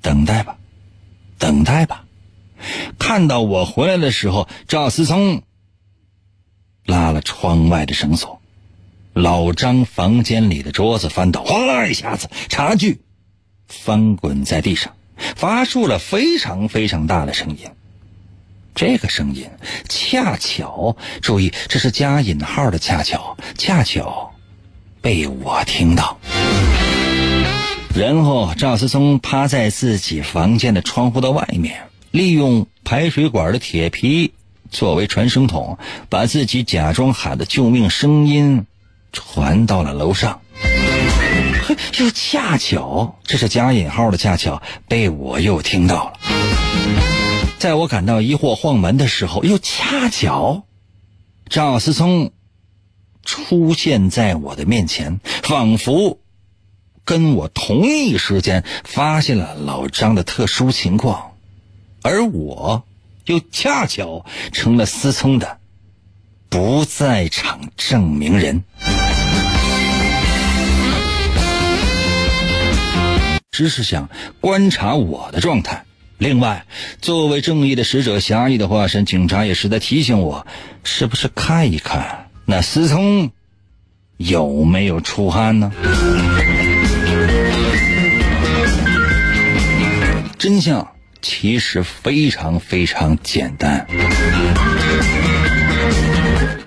[0.03, 0.59] 等待吧，
[1.39, 2.05] 等待吧。
[2.99, 5.43] 看到我回来的时候，赵思聪
[6.89, 8.41] 拉了窗外的绳索。
[9.13, 13.03] 老张房间里的桌子翻倒，哗啦一下子，茶具
[13.67, 14.95] 翻滚在地上，
[15.37, 17.69] 发出了非常非常大的声音。
[18.75, 19.51] 这个声音
[19.89, 24.33] 恰巧，注意，这是加引号的恰巧，恰巧
[25.03, 26.19] 被我听到。
[27.95, 34.33] 然后赵思聪趴在自己房间的窗户的外面，利用排水管的铁皮
[34.71, 35.79] 作为传声筒，
[36.09, 38.67] 把自己假装喊的救命声音。
[39.11, 40.43] 传到了楼上，
[41.67, 46.13] 嘿，又恰巧，这是加引号的恰巧，被我又听到了。
[47.59, 50.65] 在我感到疑惑晃门的时候，又恰巧，
[51.49, 52.33] 赵思聪
[53.25, 56.19] 出现在我的面前，仿佛
[57.07, 61.33] 跟我同一时间发现了老张的特殊情况，
[62.03, 62.85] 而我
[63.29, 65.59] 又恰巧成了思聪的
[66.49, 68.65] 不在场证明人。
[73.51, 74.09] 只是想
[74.41, 75.85] 观察我的状态。
[76.17, 76.67] 另外，
[77.01, 80.47] 作为正义的使者、侠义的化身，警察也是在提醒我，
[80.83, 83.31] 是不是看一看那思聪
[84.17, 85.73] 有没有出汗呢？
[90.39, 93.87] 真相其实非常非常简单，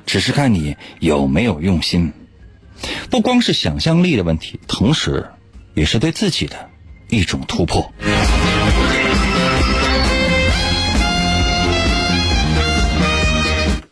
[0.05, 2.11] 只是看你有没有用心。
[3.09, 5.29] 不光是想象力的问题，同时
[5.73, 6.69] 也是对自己的。
[7.09, 7.91] 一种突破。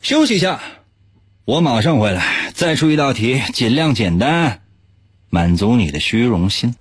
[0.01, 0.61] 休息一下，
[1.43, 4.61] 我马上回来，再出一道题，尽量简单，
[5.29, 6.73] 满足你的虚荣心。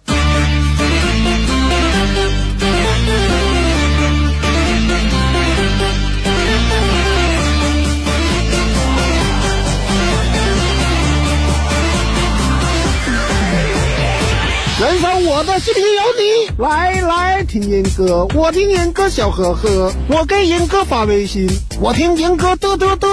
[15.69, 21.49] 生我的心里有你，来来听严哥，我听严歌笑呵呵，我给严歌发微信，
[21.81, 23.09] 我听严歌嘚嘚嘚，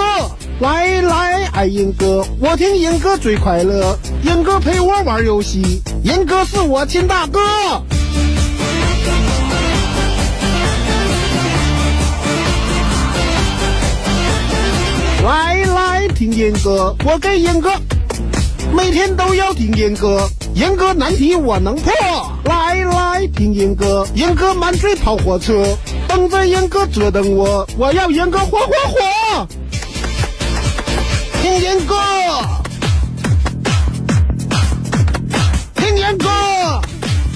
[0.60, 7.40] 来来爱严歌，我听严歌最快乐，严歌陪我玩游戏，严歌是我亲大哥。
[15.24, 17.70] 来来听严歌，我给严歌，
[18.72, 20.28] 每天都要听严歌。
[20.56, 21.92] 严哥难题我能破，
[22.44, 25.76] 来来听严哥，严哥满嘴跑火车，
[26.08, 29.46] 等着严哥折腾我，我要严哥火火火，
[31.42, 31.94] 听严哥，
[35.74, 36.30] 听严哥，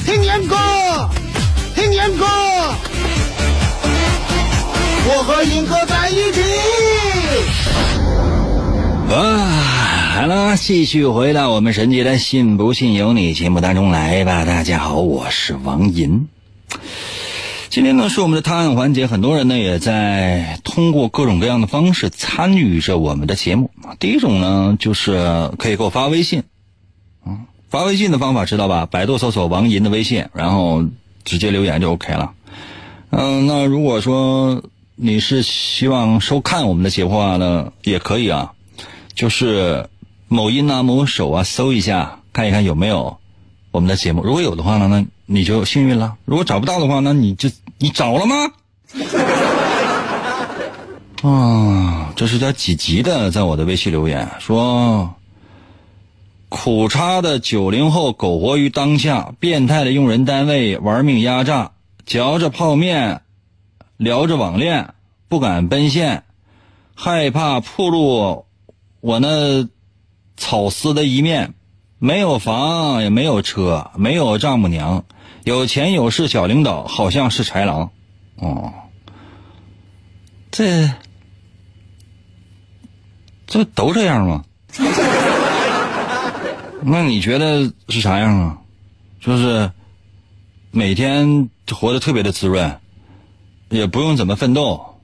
[0.07, 0.57] 听严哥，
[1.75, 2.25] 听严哥，
[5.05, 6.41] 我和严哥在一起。
[9.15, 9.80] 啊。
[10.21, 14.45] 来了，继续回到我们神奇的“信不信由你”节目当中来吧。
[14.45, 16.29] 大家好，我是王银。
[17.71, 23.71] 今天呢是我们的探案环节，很多人呢也在通过各种各样的方式参与着我们的节目。
[23.99, 26.43] 第一种呢就是可以给我发微信，
[27.25, 28.85] 嗯，发微信的方法知道吧？
[28.85, 30.85] 百度搜索王银的微信，然后
[31.25, 32.33] 直接留言就 OK 了。
[33.09, 34.63] 嗯，那如果说
[34.97, 38.53] 你是希望收看我们的节目的话呢，也可以啊，
[39.15, 39.89] 就是。
[40.33, 43.19] 某音啊，某手啊，搜一下，看一看有没有
[43.73, 44.23] 我们的节目。
[44.23, 48.37] 如果有的话呢，那你就幸运了；如果找不到的话，那你就你找了吗？
[51.29, 55.17] 啊，这是叫几级的，在我的微信留言说：
[56.49, 61.73] 苦差的九零后苟活于当下，变态的用人单位玩命压榨，
[62.07, 63.23] 嚼着泡面，
[63.97, 64.95] 聊着网恋，
[65.29, 66.23] 不敢奔现，
[66.95, 68.45] 害怕铺路。
[69.01, 69.67] 我那
[70.41, 71.53] 草丝的一面，
[71.99, 75.05] 没有房也没有车，没有丈母娘，
[75.45, 77.91] 有钱有势小领导，好像是豺狼。
[78.37, 78.73] 哦，
[80.51, 80.91] 这
[83.47, 84.47] 这都这样吗？
[86.83, 88.59] 那你觉得是啥样啊？
[89.21, 89.71] 就是
[90.71, 92.81] 每天活得特别的滋润，
[93.69, 95.03] 也不用怎么奋斗，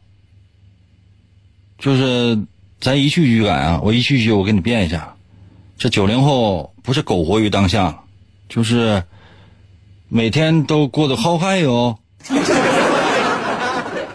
[1.79, 2.39] 就是
[2.81, 3.81] 咱一句一句改啊！
[3.85, 5.16] 我一句一句我给你变一下。
[5.79, 8.01] 这九零后不是苟活于当下，
[8.49, 9.03] 就是
[10.09, 11.99] 每天都过得好嗨哟。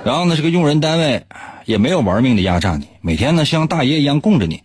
[0.03, 1.25] 然后呢，这个用人单位
[1.65, 4.63] 也没有玩命的压榨你，每天呢像大爷一样供着你。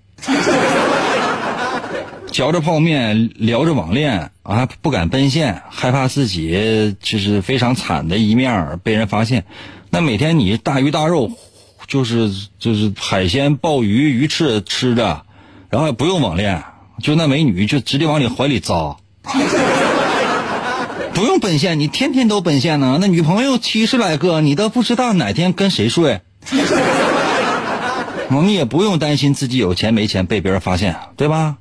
[2.33, 9.45] 嚼着泡面，聊着网恋，啊，不敢奔现，害怕自己就是非常惨的一面被人发现。
[9.91, 11.31] 那每天你大鱼大肉，
[11.87, 15.25] 就是就是海鲜、鲍鱼、鱼翅吃着，
[15.71, 16.63] 然后也不用网恋，
[17.03, 18.97] 就那美女就直接往你怀里扎，
[21.15, 22.99] 不用奔现，你天天都奔现呢。
[23.01, 26.21] 那女朋友七十来个，你都不知道哪天跟谁睡。
[28.29, 31.57] 你也不用担心自己有钱没钱被别人发现，对吧？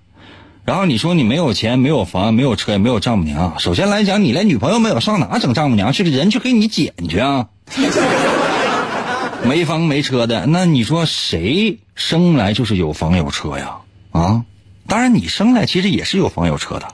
[0.66, 3.60] 然后你说你没有钱、没有房、没有车、也没有丈母娘。
[3.60, 6.04] 首先来讲，你连女朋友没有，上哪整丈母娘去？
[6.04, 7.48] 人去给你捡去啊！
[9.46, 13.78] 没房没车的，那你说谁生来就是有房有车呀？
[14.12, 14.42] 啊，
[14.88, 16.88] 当然你生来其实也是有房有车的，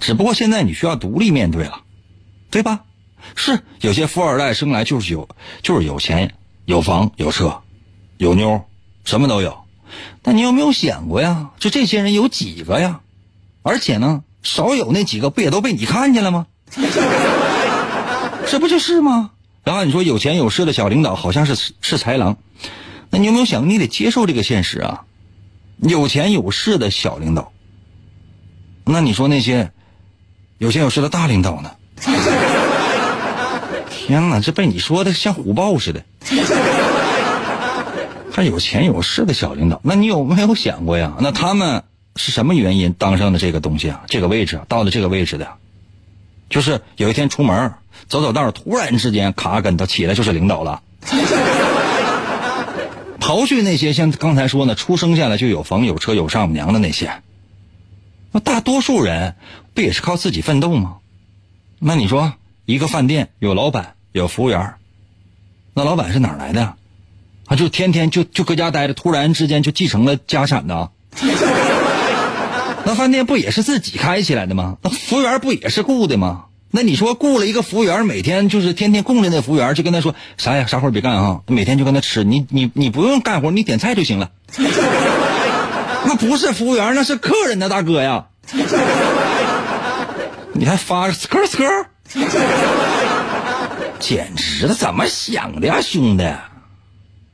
[0.00, 1.80] 只不过现在你需要独立面对了，
[2.50, 2.80] 对吧？
[3.34, 5.28] 是有些富二代生来就是有，
[5.62, 6.34] 就是有钱、
[6.66, 7.62] 有房、有车、
[8.18, 8.62] 有妞，
[9.04, 9.58] 什么都有。
[10.22, 11.50] 但你有没有想过呀？
[11.58, 13.00] 就这些人有几个呀？
[13.62, 16.46] 而且呢，少有那几个不也都被你看见了吗？
[18.46, 19.30] 这不就是吗？
[19.64, 22.36] 然后你说有钱有势的小领导好像是是豺狼，
[23.08, 25.04] 那你有没有想，你得接受这个现实啊？
[25.78, 27.52] 有钱有势的小领导，
[28.84, 29.72] 那你说那些
[30.58, 31.72] 有钱有势的大领导呢？
[33.90, 36.04] 天哪，这被你说的像虎豹似的。
[38.32, 41.14] 还有钱有势的小领导，那你有没有想过呀？
[41.20, 41.84] 那他们
[42.16, 44.02] 是什么原因当上的这个东西啊？
[44.08, 45.48] 这个位置到了这个位置的，
[46.50, 47.74] 就是有一天出门
[48.08, 50.82] 走走道，突然之间卡跟头起来就是领导了。
[53.24, 57.22] 刨去那些像刚才说呢，出生下来就有房有车有丈母娘的那些，
[58.32, 59.34] 那大多数人
[59.72, 60.96] 不也是靠自己奋斗吗？
[61.78, 62.34] 那你说
[62.66, 64.74] 一个饭店有老板有服务员，
[65.72, 66.74] 那老板是哪来的？
[67.46, 70.90] 啊，就天天就就搁家待着，突然之间就继承了家产呢？
[72.84, 74.76] 那饭店不也是自己开起来的吗？
[74.82, 76.44] 那服务员不也是雇的吗？
[76.76, 84.32] 那你说雇了一个服务员，每天就是天天供着那服务员，就跟他说啥呀，啥活别干啊，每天就跟他吃，你你你不用干活，你点菜就行了。
[86.04, 88.26] 那不是服务员，那是客人的大哥呀。
[90.52, 91.86] 你还发 skr skr，，
[94.00, 96.24] 简直了，怎么想的呀，兄弟？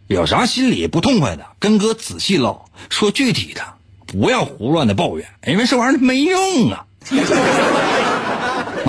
[0.06, 3.62] 有啥心里不痛快的，跟哥仔细唠，说具体的，
[4.06, 6.84] 不要胡乱的抱怨，因为这玩意儿没用啊。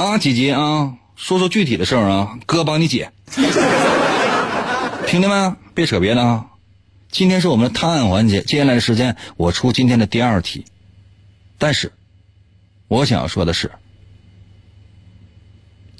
[0.01, 3.11] 啊，姐姐啊，说说具体的事儿啊，哥帮你解。
[5.05, 5.55] 听见没？
[5.75, 6.47] 别扯别的啊。
[7.11, 10.65] 今天是我们的探案环节，接下来的时间我出今天的第二题。
[11.59, 11.93] 但是，
[12.87, 13.69] 我想要说的是，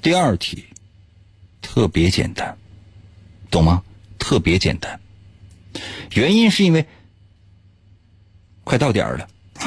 [0.02, 0.64] 第二题
[1.60, 2.58] 特别简单，
[3.52, 3.84] 懂吗？
[4.18, 4.98] 特别简单。
[6.12, 6.86] 原因是因为
[8.64, 9.28] 快到点儿了，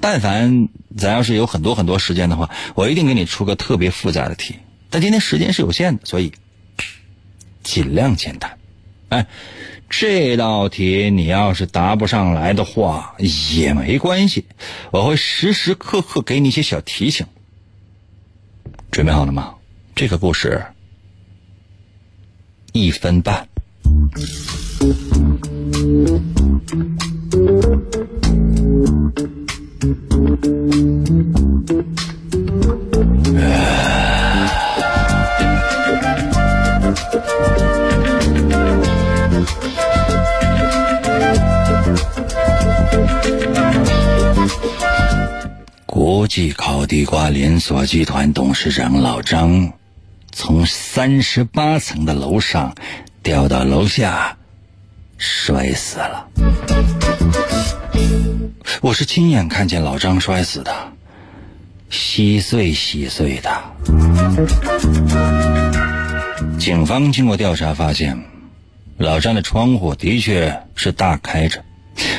[0.00, 4.56] 但凡咱要是有很多很多时间的话，我一定给你出个特别复杂的题。
[4.88, 6.32] 但今天时间是有限的，所以
[7.62, 8.58] 尽量简单。
[9.10, 9.26] 哎，
[9.88, 14.46] 这道题你要是答不上来的话也没关系，
[14.90, 17.26] 我会时时刻刻给你一些小提醒。
[18.90, 19.54] 准备好了吗？
[19.94, 20.64] 这个故事
[22.72, 23.46] 一分半。
[29.80, 29.88] 国
[46.28, 49.72] 际烤地瓜连锁集团董事长老张，
[50.30, 52.74] 从三十八层的楼上。
[53.22, 54.36] 掉到楼下，
[55.16, 56.28] 摔死了。
[58.80, 60.72] 我是亲眼看见老张摔死的，
[61.90, 63.50] 稀碎稀碎的。
[66.58, 68.22] 警方经过调查发现，
[68.96, 71.62] 老张的窗户的确是大开着，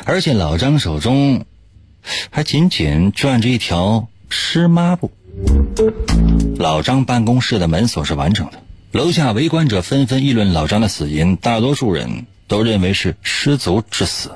[0.06, 1.46] 而且老张手中
[2.30, 5.12] 还紧紧攥着一条湿抹布。
[6.58, 14.32] 老张办公室的门锁是完整的，楼下围观者纷纷议论老张的死因，大多数人都认为是失足致死。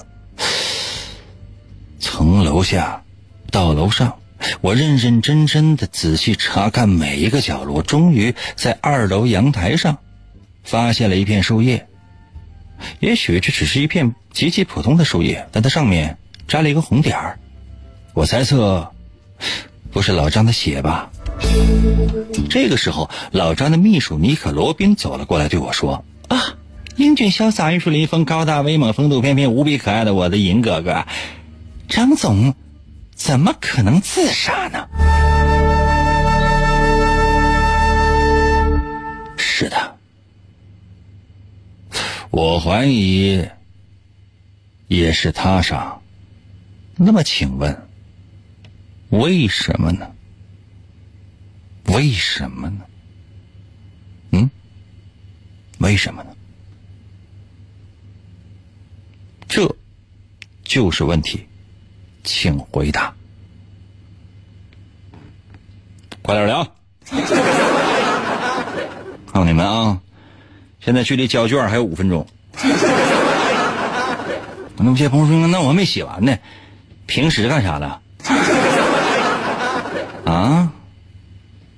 [2.05, 3.01] 从楼下
[3.49, 4.19] 到楼上，
[4.61, 9.97] 我认认真真的仔细查看每一个角落，终于在二楼阳台上
[10.63, 11.87] 发现了一片树叶。
[12.99, 17.39] 也许这只是一片极其普通的树叶，但它上面扎了一个红点儿。
[18.13, 18.91] 我猜测，
[19.91, 21.09] 不是老张的血吧？
[22.51, 26.55] 这个时候，老张的秘书尼可罗宾走了过来，对我说：“啊，
[26.97, 31.07] 英俊潇洒、玉树临风、高大威猛、风度翩翩、无比可爱的我的银哥哥，
[31.87, 32.55] 张总，
[33.13, 34.87] 怎么可能自杀呢？”
[39.37, 39.97] 是的，
[42.29, 43.47] 我怀疑
[44.87, 46.01] 也是他杀。
[46.97, 47.87] 那么，请问，
[49.09, 50.11] 为什么呢？
[51.85, 52.85] 为什么呢？
[54.31, 54.49] 嗯，
[55.79, 56.35] 为什么呢？
[59.47, 59.73] 这
[60.63, 61.47] 就是问题，
[62.25, 63.13] 请回答。
[66.21, 66.67] 快点聊！
[69.31, 70.01] 告诉你们啊，
[70.79, 72.25] 现在距离交卷还有五分钟。
[74.77, 76.37] 那么些朋友说：“那我还没写完呢，
[77.05, 78.01] 平时干啥的？”
[80.25, 80.71] 啊？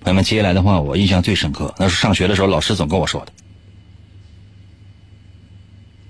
[0.02, 3.34] 朋友们，接下来的话我印象最深刻，那是上学的时候老师总跟我说的。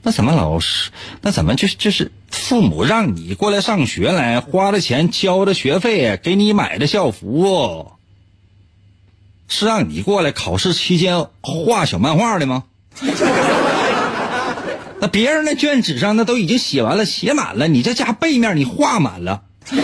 [0.08, 0.89] 那怎么老师？
[1.22, 7.91] 那怎么就就是父母让你过来上学来，花了钱交的学费，给你买的校服，
[9.49, 12.64] 是让你过来考试期间画小漫画的吗？
[15.01, 19.43] 那别人那卷纸上那都已经写完了，写满了，你这家背面你画满了，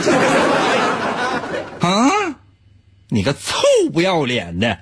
[1.82, 2.10] 啊？
[3.10, 3.58] 你个臭
[3.92, 4.80] 不要脸的，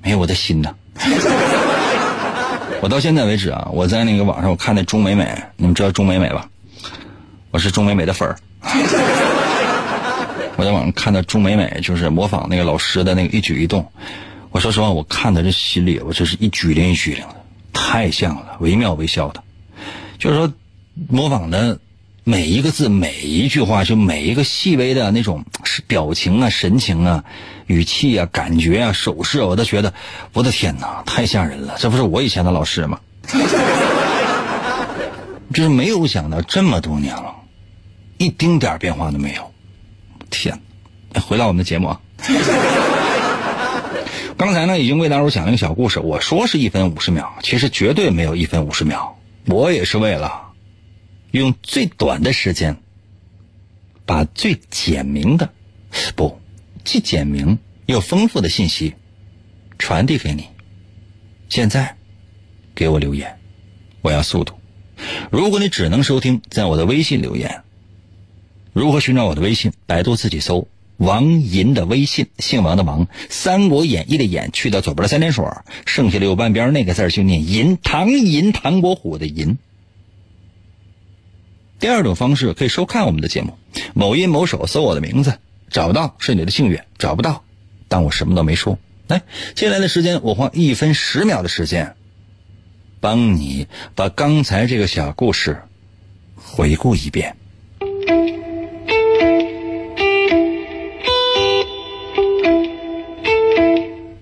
[0.00, 0.74] 没有我的心呐！
[2.80, 6.48] 我到现在为止啊，我在那个网上我看那钟美美，你们知道钟美美吧？
[7.50, 8.36] 我是钟美美的粉儿。
[10.56, 13.86] 我在网上看到钟美美就是模仿那个老师的那个一举一动，
[14.50, 17.34] 我说实话，我看的这心里我这是一举灵一拘灵的，
[17.72, 19.42] 太像了，惟妙惟肖的，
[20.18, 20.52] 就是说
[21.08, 21.78] 模仿的。
[22.24, 25.44] 每一个字，每一句话，就每一个细微的那种
[25.88, 27.24] 表情啊、神情啊、
[27.66, 29.92] 语气啊、感觉啊、手势，我都觉得，
[30.32, 31.74] 我的天哪，太吓人了！
[31.78, 33.00] 这不是我以前的老师吗？
[35.52, 37.34] 就是没有想到这么多年了，
[38.18, 39.52] 一丁点变化都没有。
[40.30, 40.60] 天，
[41.26, 42.00] 回到我们的节目啊，
[44.36, 50.41] 刚才呢已经为大伙讲了一个小故事，我说是一分五十秒，其实绝对没有一分五十秒，我也是为了。
[51.32, 52.76] 用最短的时间，
[54.04, 55.50] 把最简明的，
[56.14, 56.38] 不，
[56.84, 58.94] 既简明又丰富的信息
[59.78, 60.46] 传递给你。
[61.48, 61.96] 现在，
[62.74, 63.38] 给我留言，
[64.02, 64.54] 我要速度。
[65.30, 67.62] 如果你只能收听，在我的微信留言。
[68.74, 69.72] 如何寻找我的微信？
[69.86, 70.68] 百度自己搜
[70.98, 75.46] 王银的微信，姓王的王，《三国演义》的演去掉左边的三点水，
[75.86, 79.56] 剩下的右半边那个字就念银，唐银，唐伯虎的银。
[81.82, 83.58] 第二种方式可以收看我们的节目，
[83.92, 87.42] 某音某手搜我的名字，找不到是你的幸运，找不到，
[87.88, 88.78] 当我什么都没说。
[89.08, 89.22] 来，
[89.56, 91.96] 接下来的时间我花一分十秒的时间，
[93.00, 93.66] 帮你
[93.96, 95.60] 把刚才这个小故事
[96.36, 97.36] 回顾一遍。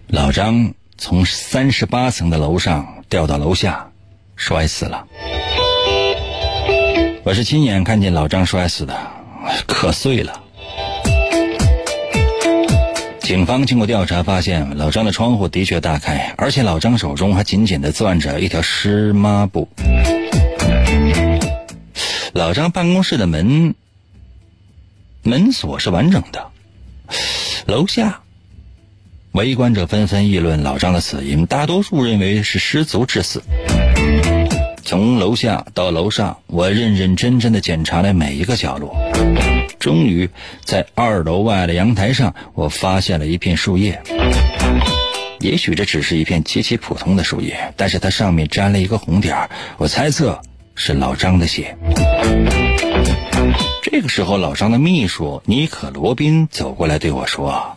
[0.09, 3.93] 老张从三十八层的楼上掉到楼下，
[4.35, 5.07] 摔死了。
[7.23, 8.99] 我是亲眼看见老张摔死的，
[9.66, 10.43] 磕碎了。
[13.21, 19.68] 警方经过调查发现，老张的窗户的确大开，而且老张手中还紧紧的攥着一条湿抹布。
[22.33, 23.75] 老张办公室的门
[25.23, 26.49] 门锁是完整的。
[27.66, 28.23] 楼下
[29.33, 33.43] 围观者纷纷议论老张的死因，大多数认为是失足致死。
[34.91, 38.93] 从楼下到楼上，我认认真真的检查了每一个角落。
[39.78, 40.28] 终于，
[40.64, 44.03] 在二楼外的阳台上，我发现了一片树叶。
[45.38, 50.43] 也许这只是一片极其普通的树叶，但是它上面沾了一个红点我猜测
[50.74, 51.78] 是老张的血。
[53.84, 57.76] 这个时候，老张的秘书尼可罗宾走过来对我说：“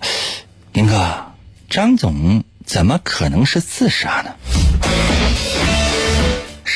[0.74, 1.26] 宁哥，
[1.70, 4.32] 张总怎么可能是自杀呢？”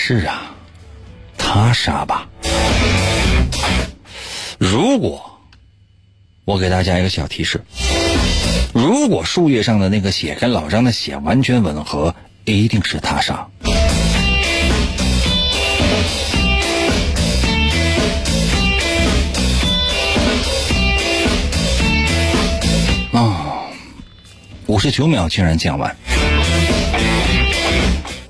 [0.07, 0.55] 是啊，
[1.37, 2.25] 他杀吧。
[4.57, 5.21] 如果
[6.45, 7.61] 我给大家一个小提示，
[8.73, 13.45] 如果树叶上的那个血跟老张的血完全吻合，一定是他杀。
[23.11, 23.67] 哦，
[24.67, 25.93] 五十九秒竟然讲完，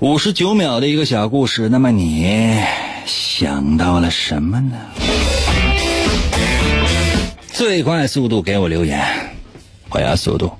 [0.00, 2.56] 五十九秒的一个小故事，那么你
[3.04, 4.76] 想到了什么呢？
[7.52, 9.04] 最快速度给我留言，
[9.90, 10.52] 我要速度。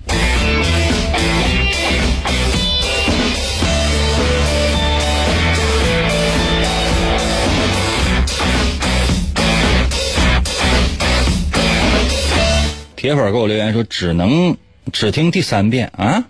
[12.97, 14.57] 铁粉给我留言说只能
[14.93, 16.24] 只听第三遍啊！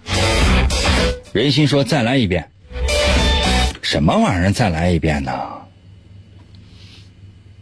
[1.33, 2.51] 人心说再来一遍，
[3.91, 5.33] 什么玩意儿再来一遍呢？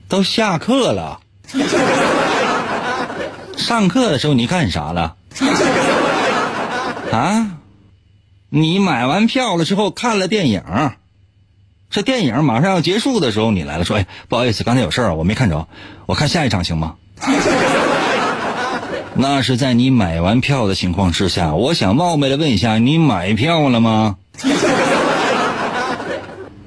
[0.08, 1.20] 都下课了，
[3.56, 5.14] 上课的时候你干啥了？
[7.12, 7.52] 啊？
[8.48, 10.64] 你买完票了之后看了电影，
[11.90, 15.68] 这电影马上要结束的时候你来了，说哎不好意思，刚才有事儿我没看着，
[16.06, 16.96] 我看下一场行吗？
[19.14, 24.16] 那是在你买完票的情况之下，我想冒昧的问一下，你买票了吗？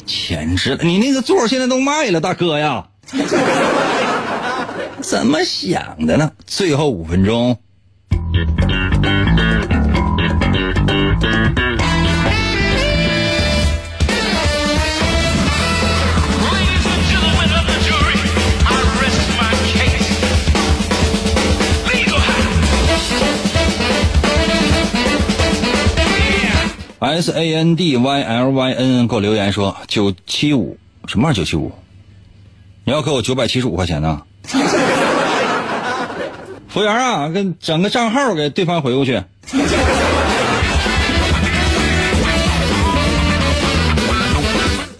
[0.10, 0.84] 简直了！
[0.84, 2.88] 你那个座现在都卖了，大哥呀！
[5.01, 6.32] 怎么想的呢？
[6.47, 7.55] 最后五分钟。
[26.99, 30.77] S A N D Y L Y N 给我留言说九七五
[31.07, 31.71] 什么玩意儿九七五？
[32.83, 34.21] 你要给我九百七十五块钱呢？
[36.67, 39.21] 服务员啊，给整个账号给对方回过去。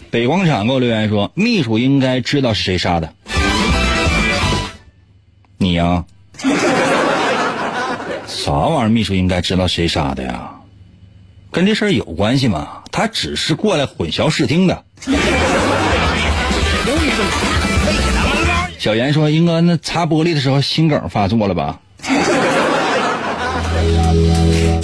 [0.10, 3.14] 北广场给我留言说，秘书应该知道是谁杀的。
[5.58, 6.06] 你呀？
[8.26, 8.90] 啥玩意儿？
[8.90, 10.50] 秘书应该知道谁杀的呀？
[11.52, 12.84] 跟这事儿有关系吗？
[12.92, 14.84] 他只是过来混淆视听的。
[18.78, 21.80] 小严说：“英哥，那擦玻璃的时候心梗发作了吧？”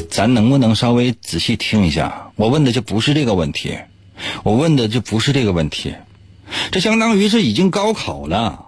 [0.09, 2.31] 咱能不能稍微仔细听一下？
[2.35, 3.77] 我问的就不是这个问题，
[4.43, 5.95] 我问的就不是这个问题。
[6.71, 8.67] 这相当于是已经高考了，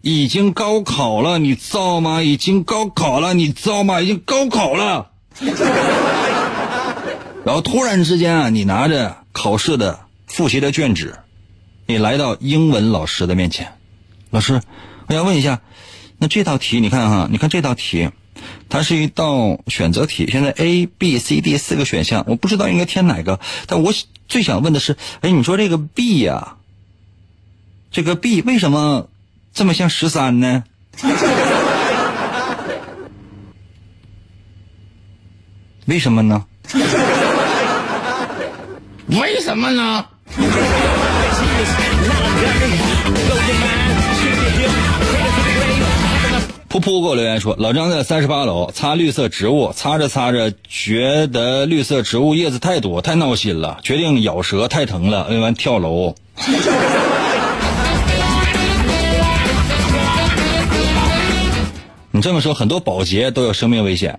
[0.00, 2.22] 已经高考了，你知道吗？
[2.22, 4.00] 已经高考了，你知道吗？
[4.00, 5.10] 已经高考了。
[7.44, 11.16] 然后突然之间啊，你拿着考试的复习的卷纸，
[11.86, 13.72] 你来到英文老师的面前，
[14.30, 14.62] 老师，
[15.08, 15.60] 我想问一下，
[16.18, 18.10] 那这道题你看哈，你看这道题，
[18.68, 23.92] 它是一道选择题，现在 A、B、C、D 四个选项，我不知道应该填哪个，但我
[24.28, 26.58] 最想问的是，哎，你说这个 B 呀，
[27.90, 29.08] 这个 B 为什么
[29.52, 30.62] 这么像十三呢？
[35.86, 36.46] 为什么呢？
[39.08, 40.04] 为什么呢？
[46.68, 56.14] 噗噗给我留言说，老张在三十八楼擦绿色植物，擦着擦着觉得绿色植物叶子太多，太闹心了，决定咬舌，太疼了，摁完跳楼。
[62.14, 64.18] 你这么说，很多保洁都有生命危险。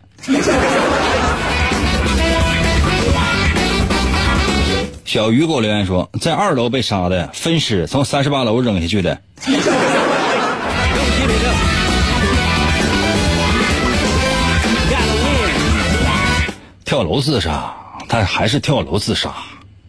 [5.14, 9.22] 小鱼给我留言说，在二楼被杀的分尸，从三十八楼扔下去的。
[16.84, 17.76] 跳楼自杀，
[18.10, 19.32] 他还是跳楼自杀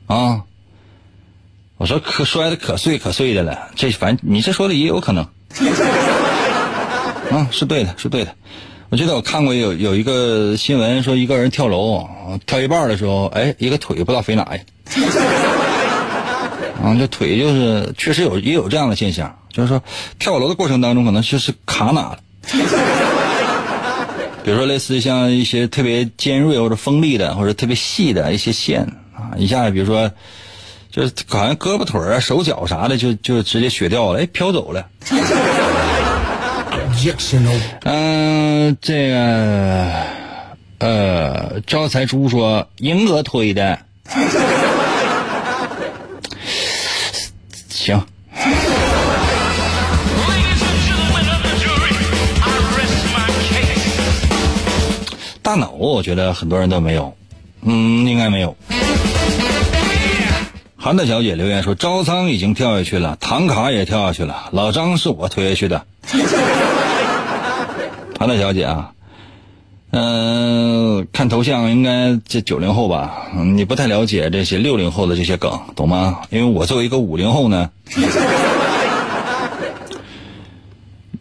[0.08, 0.42] 啊！
[1.78, 5.24] 我说可摔的可碎可碎的了，这反正你这说的也有可能。
[7.32, 8.36] 啊，是对的，是对的。
[8.94, 12.08] 我记得我看过有有一个新闻说，一个人跳楼，
[12.46, 14.48] 跳一半的时候，哎，一个腿不知道飞哪
[14.88, 15.02] 去。
[16.80, 19.82] 啊，这腿就是确实有也有这样的现象，就是说
[20.20, 22.20] 跳楼的过程当中可能就是卡哪了。
[24.44, 28.82] 比如说类似像一些特别尖锐或者锋利的或者特别细的一些线
[29.12, 30.08] 啊，一下比如说
[30.92, 34.86] 就是好像胳膊腿啊、手脚啥的就就直接血掉了，哎，飘走了。
[37.04, 37.50] Yes no
[37.82, 39.92] 嗯，这个
[40.78, 43.78] 呃，招财猪说银哥推的。
[47.68, 48.02] 行。
[55.42, 57.14] 大脑，我觉得很多人都没有，
[57.60, 58.56] 嗯，应该没有。
[60.76, 65.84] 韩大小姐留言说：“招仓已经跳下去了，唐卡也跳下去了，老张是我推下去的。”
[68.18, 68.94] 韩大小姐啊，
[69.90, 73.28] 嗯，看头像应该这九零后吧？
[73.34, 76.22] 你不太了解这些六零后的这些梗，懂吗？
[76.30, 77.70] 因为我作为一个五零后呢，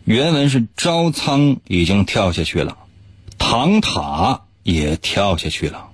[0.05, 2.77] 原文是招仓已经跳下去了。
[3.37, 5.87] 唐塔也跳下去了。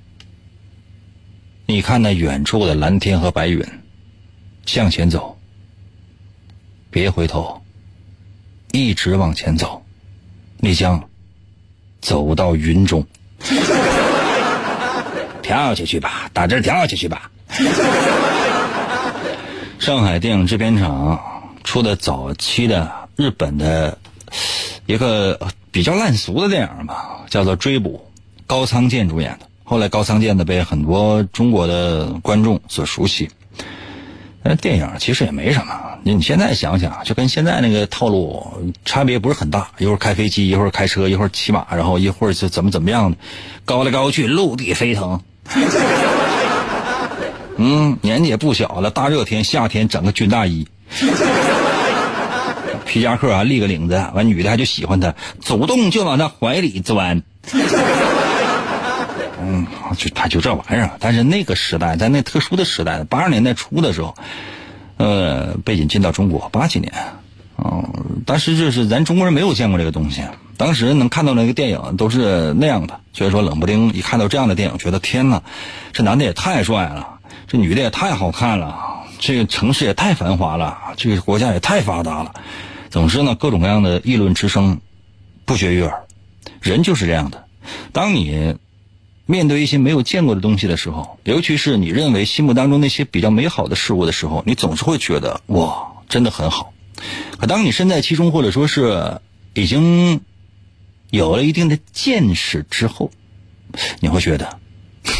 [1.65, 3.65] 你看那远处的蓝天和白云，
[4.65, 5.37] 向前走，
[6.91, 7.61] 别回头，
[8.71, 9.78] 一直往前走，
[10.59, 11.01] 你将
[12.01, 13.05] 走到云中。
[15.41, 17.31] 跳下去吧，打这跳下去吧。
[19.79, 21.19] 上海电影制片厂
[21.63, 23.97] 出的早期的日本的
[24.85, 25.39] 一个。
[25.71, 28.03] 比较烂俗的电影吧，叫做《追捕》，
[28.47, 29.45] 高仓健主演的。
[29.63, 33.29] 后来高仓健的被很多中国的观众所熟悉。
[34.41, 39.69] 那电影其实也没什么，你现在想想，就跟现在那个套路差别不是很大。
[39.77, 43.17] 一会儿开飞机，一会儿开车，一会儿骑马，然后一会儿就怎么怎么样的，
[43.65, 45.21] 高来高去，陆地飞腾。
[47.57, 50.67] 嗯，年纪也不小了，大热天夏天整个军大衣。
[52.85, 57.21] 皮夹克啊，立个领子，完女的还就喜欢他，主动就往他怀里钻。
[59.41, 60.91] 嗯，就他就这玩意儿。
[60.99, 64.15] 但是那个时代，在那特殊的时代，八十年代初的时候，
[64.99, 66.93] 呃，被引进到中国八几年，
[67.57, 70.23] 嗯，当时就是咱中国人没有见过这个东西，
[70.57, 75.41] 当时能看到那个电影都是那样的，所以说冷不丁一看到这样的电影，觉得天哪，
[75.93, 78.75] 这男的也太帅了，这女的也太好看了，
[79.19, 82.33] 这个城市也太繁华了，这个国家也太发达了。
[82.89, 84.81] 总之呢，各种各样的议论之声
[85.45, 86.03] 不绝于耳。
[86.59, 87.45] 人就是这样的，
[87.93, 88.57] 当你
[89.29, 96.73] 面对一些没有见过的东西的时候，尤其是你认为心目当中那些比较美好的事物的时候，你总是会觉得哇，真的很好。
[97.37, 99.21] 可当你身在其中，或者说是
[99.53, 100.21] 已经
[101.11, 103.11] 有了一定的见识之后，
[103.99, 104.59] 你会觉得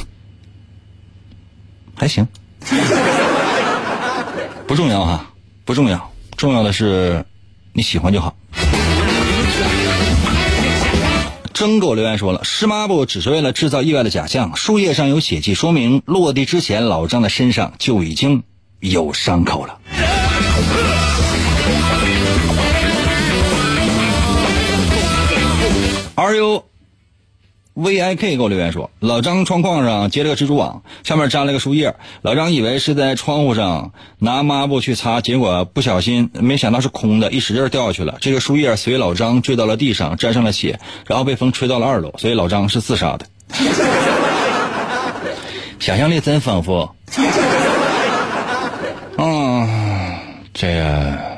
[1.93, 2.27] 还行，
[4.65, 5.31] 不重要哈，
[5.65, 7.23] 不重要，重要的是。
[7.71, 8.35] 你喜欢就好。
[11.59, 14.55] 真给我留言说了，湿抹布只是为了制造意外的假象。
[14.55, 18.43] 树叶上有血迹，说明落地之前老张的身上就已经
[18.79, 19.77] 有伤口了。
[26.15, 26.33] Are
[27.79, 31.95] you？V I K 给我留言说，老张窗框上结了个蜘蛛网，上面粘了个树叶。
[32.21, 38.17] 老张以为是在窗户上拿抹布去擦，结果不小心，没想到是空的，一使劲掉下去了。
[38.19, 43.25] 这个树叶随老张坠到了地上，沾上了血，然后被风吹到了二楼，所以老张是自杀的。
[45.79, 46.89] 想象力真丰富。
[49.17, 50.17] 嗯，
[50.53, 51.28] 这个。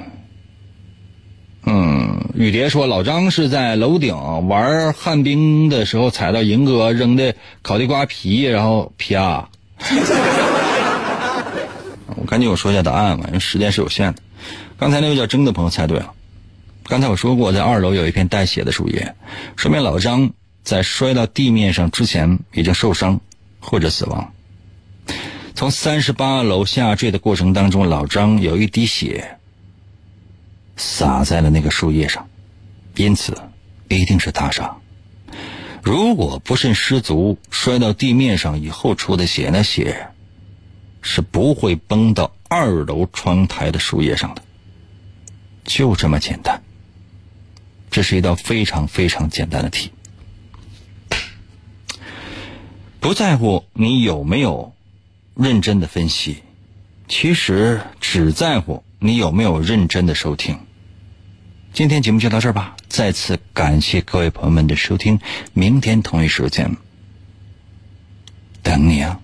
[1.63, 4.15] 嗯，雨蝶说老张是在楼顶
[4.47, 9.47] 玩旱冰的时候踩到银哥扔的烤地瓜皮，然后啪。
[12.15, 14.21] 我赶紧我说一下答案吧，因为时间是有限的。
[14.77, 16.11] 刚才那位叫征的朋友猜对了。
[16.87, 19.15] 刚才我说过，在二楼有一片带血的树叶，
[19.55, 20.31] 说明老张
[20.63, 23.19] 在摔到地面上之前已经受伤
[23.59, 24.33] 或者死亡。
[25.53, 29.37] 从三十八楼下坠的过程当中，老张有一滴血。
[30.83, 32.27] 洒在了那个树叶上，
[32.95, 33.37] 因此
[33.87, 34.75] 一定是他杀。
[35.83, 40.07] 如果不慎失足摔到地面上以后出的血，那血
[41.03, 44.41] 是不会崩到二楼窗台的树叶上的。
[45.63, 46.63] 就这么简单。
[47.91, 49.91] 这是一道非常非常简单的题。
[52.99, 54.73] 不在乎你有没有
[55.35, 56.41] 认真的分析，
[57.07, 58.83] 其实只在乎。
[59.03, 60.59] 你有没有认真的收听？
[61.73, 62.75] 今天节目就到这儿吧。
[62.89, 65.17] 再次感谢各位朋友们的收听，
[65.53, 66.75] 明天同一时间
[68.61, 69.20] 等你啊。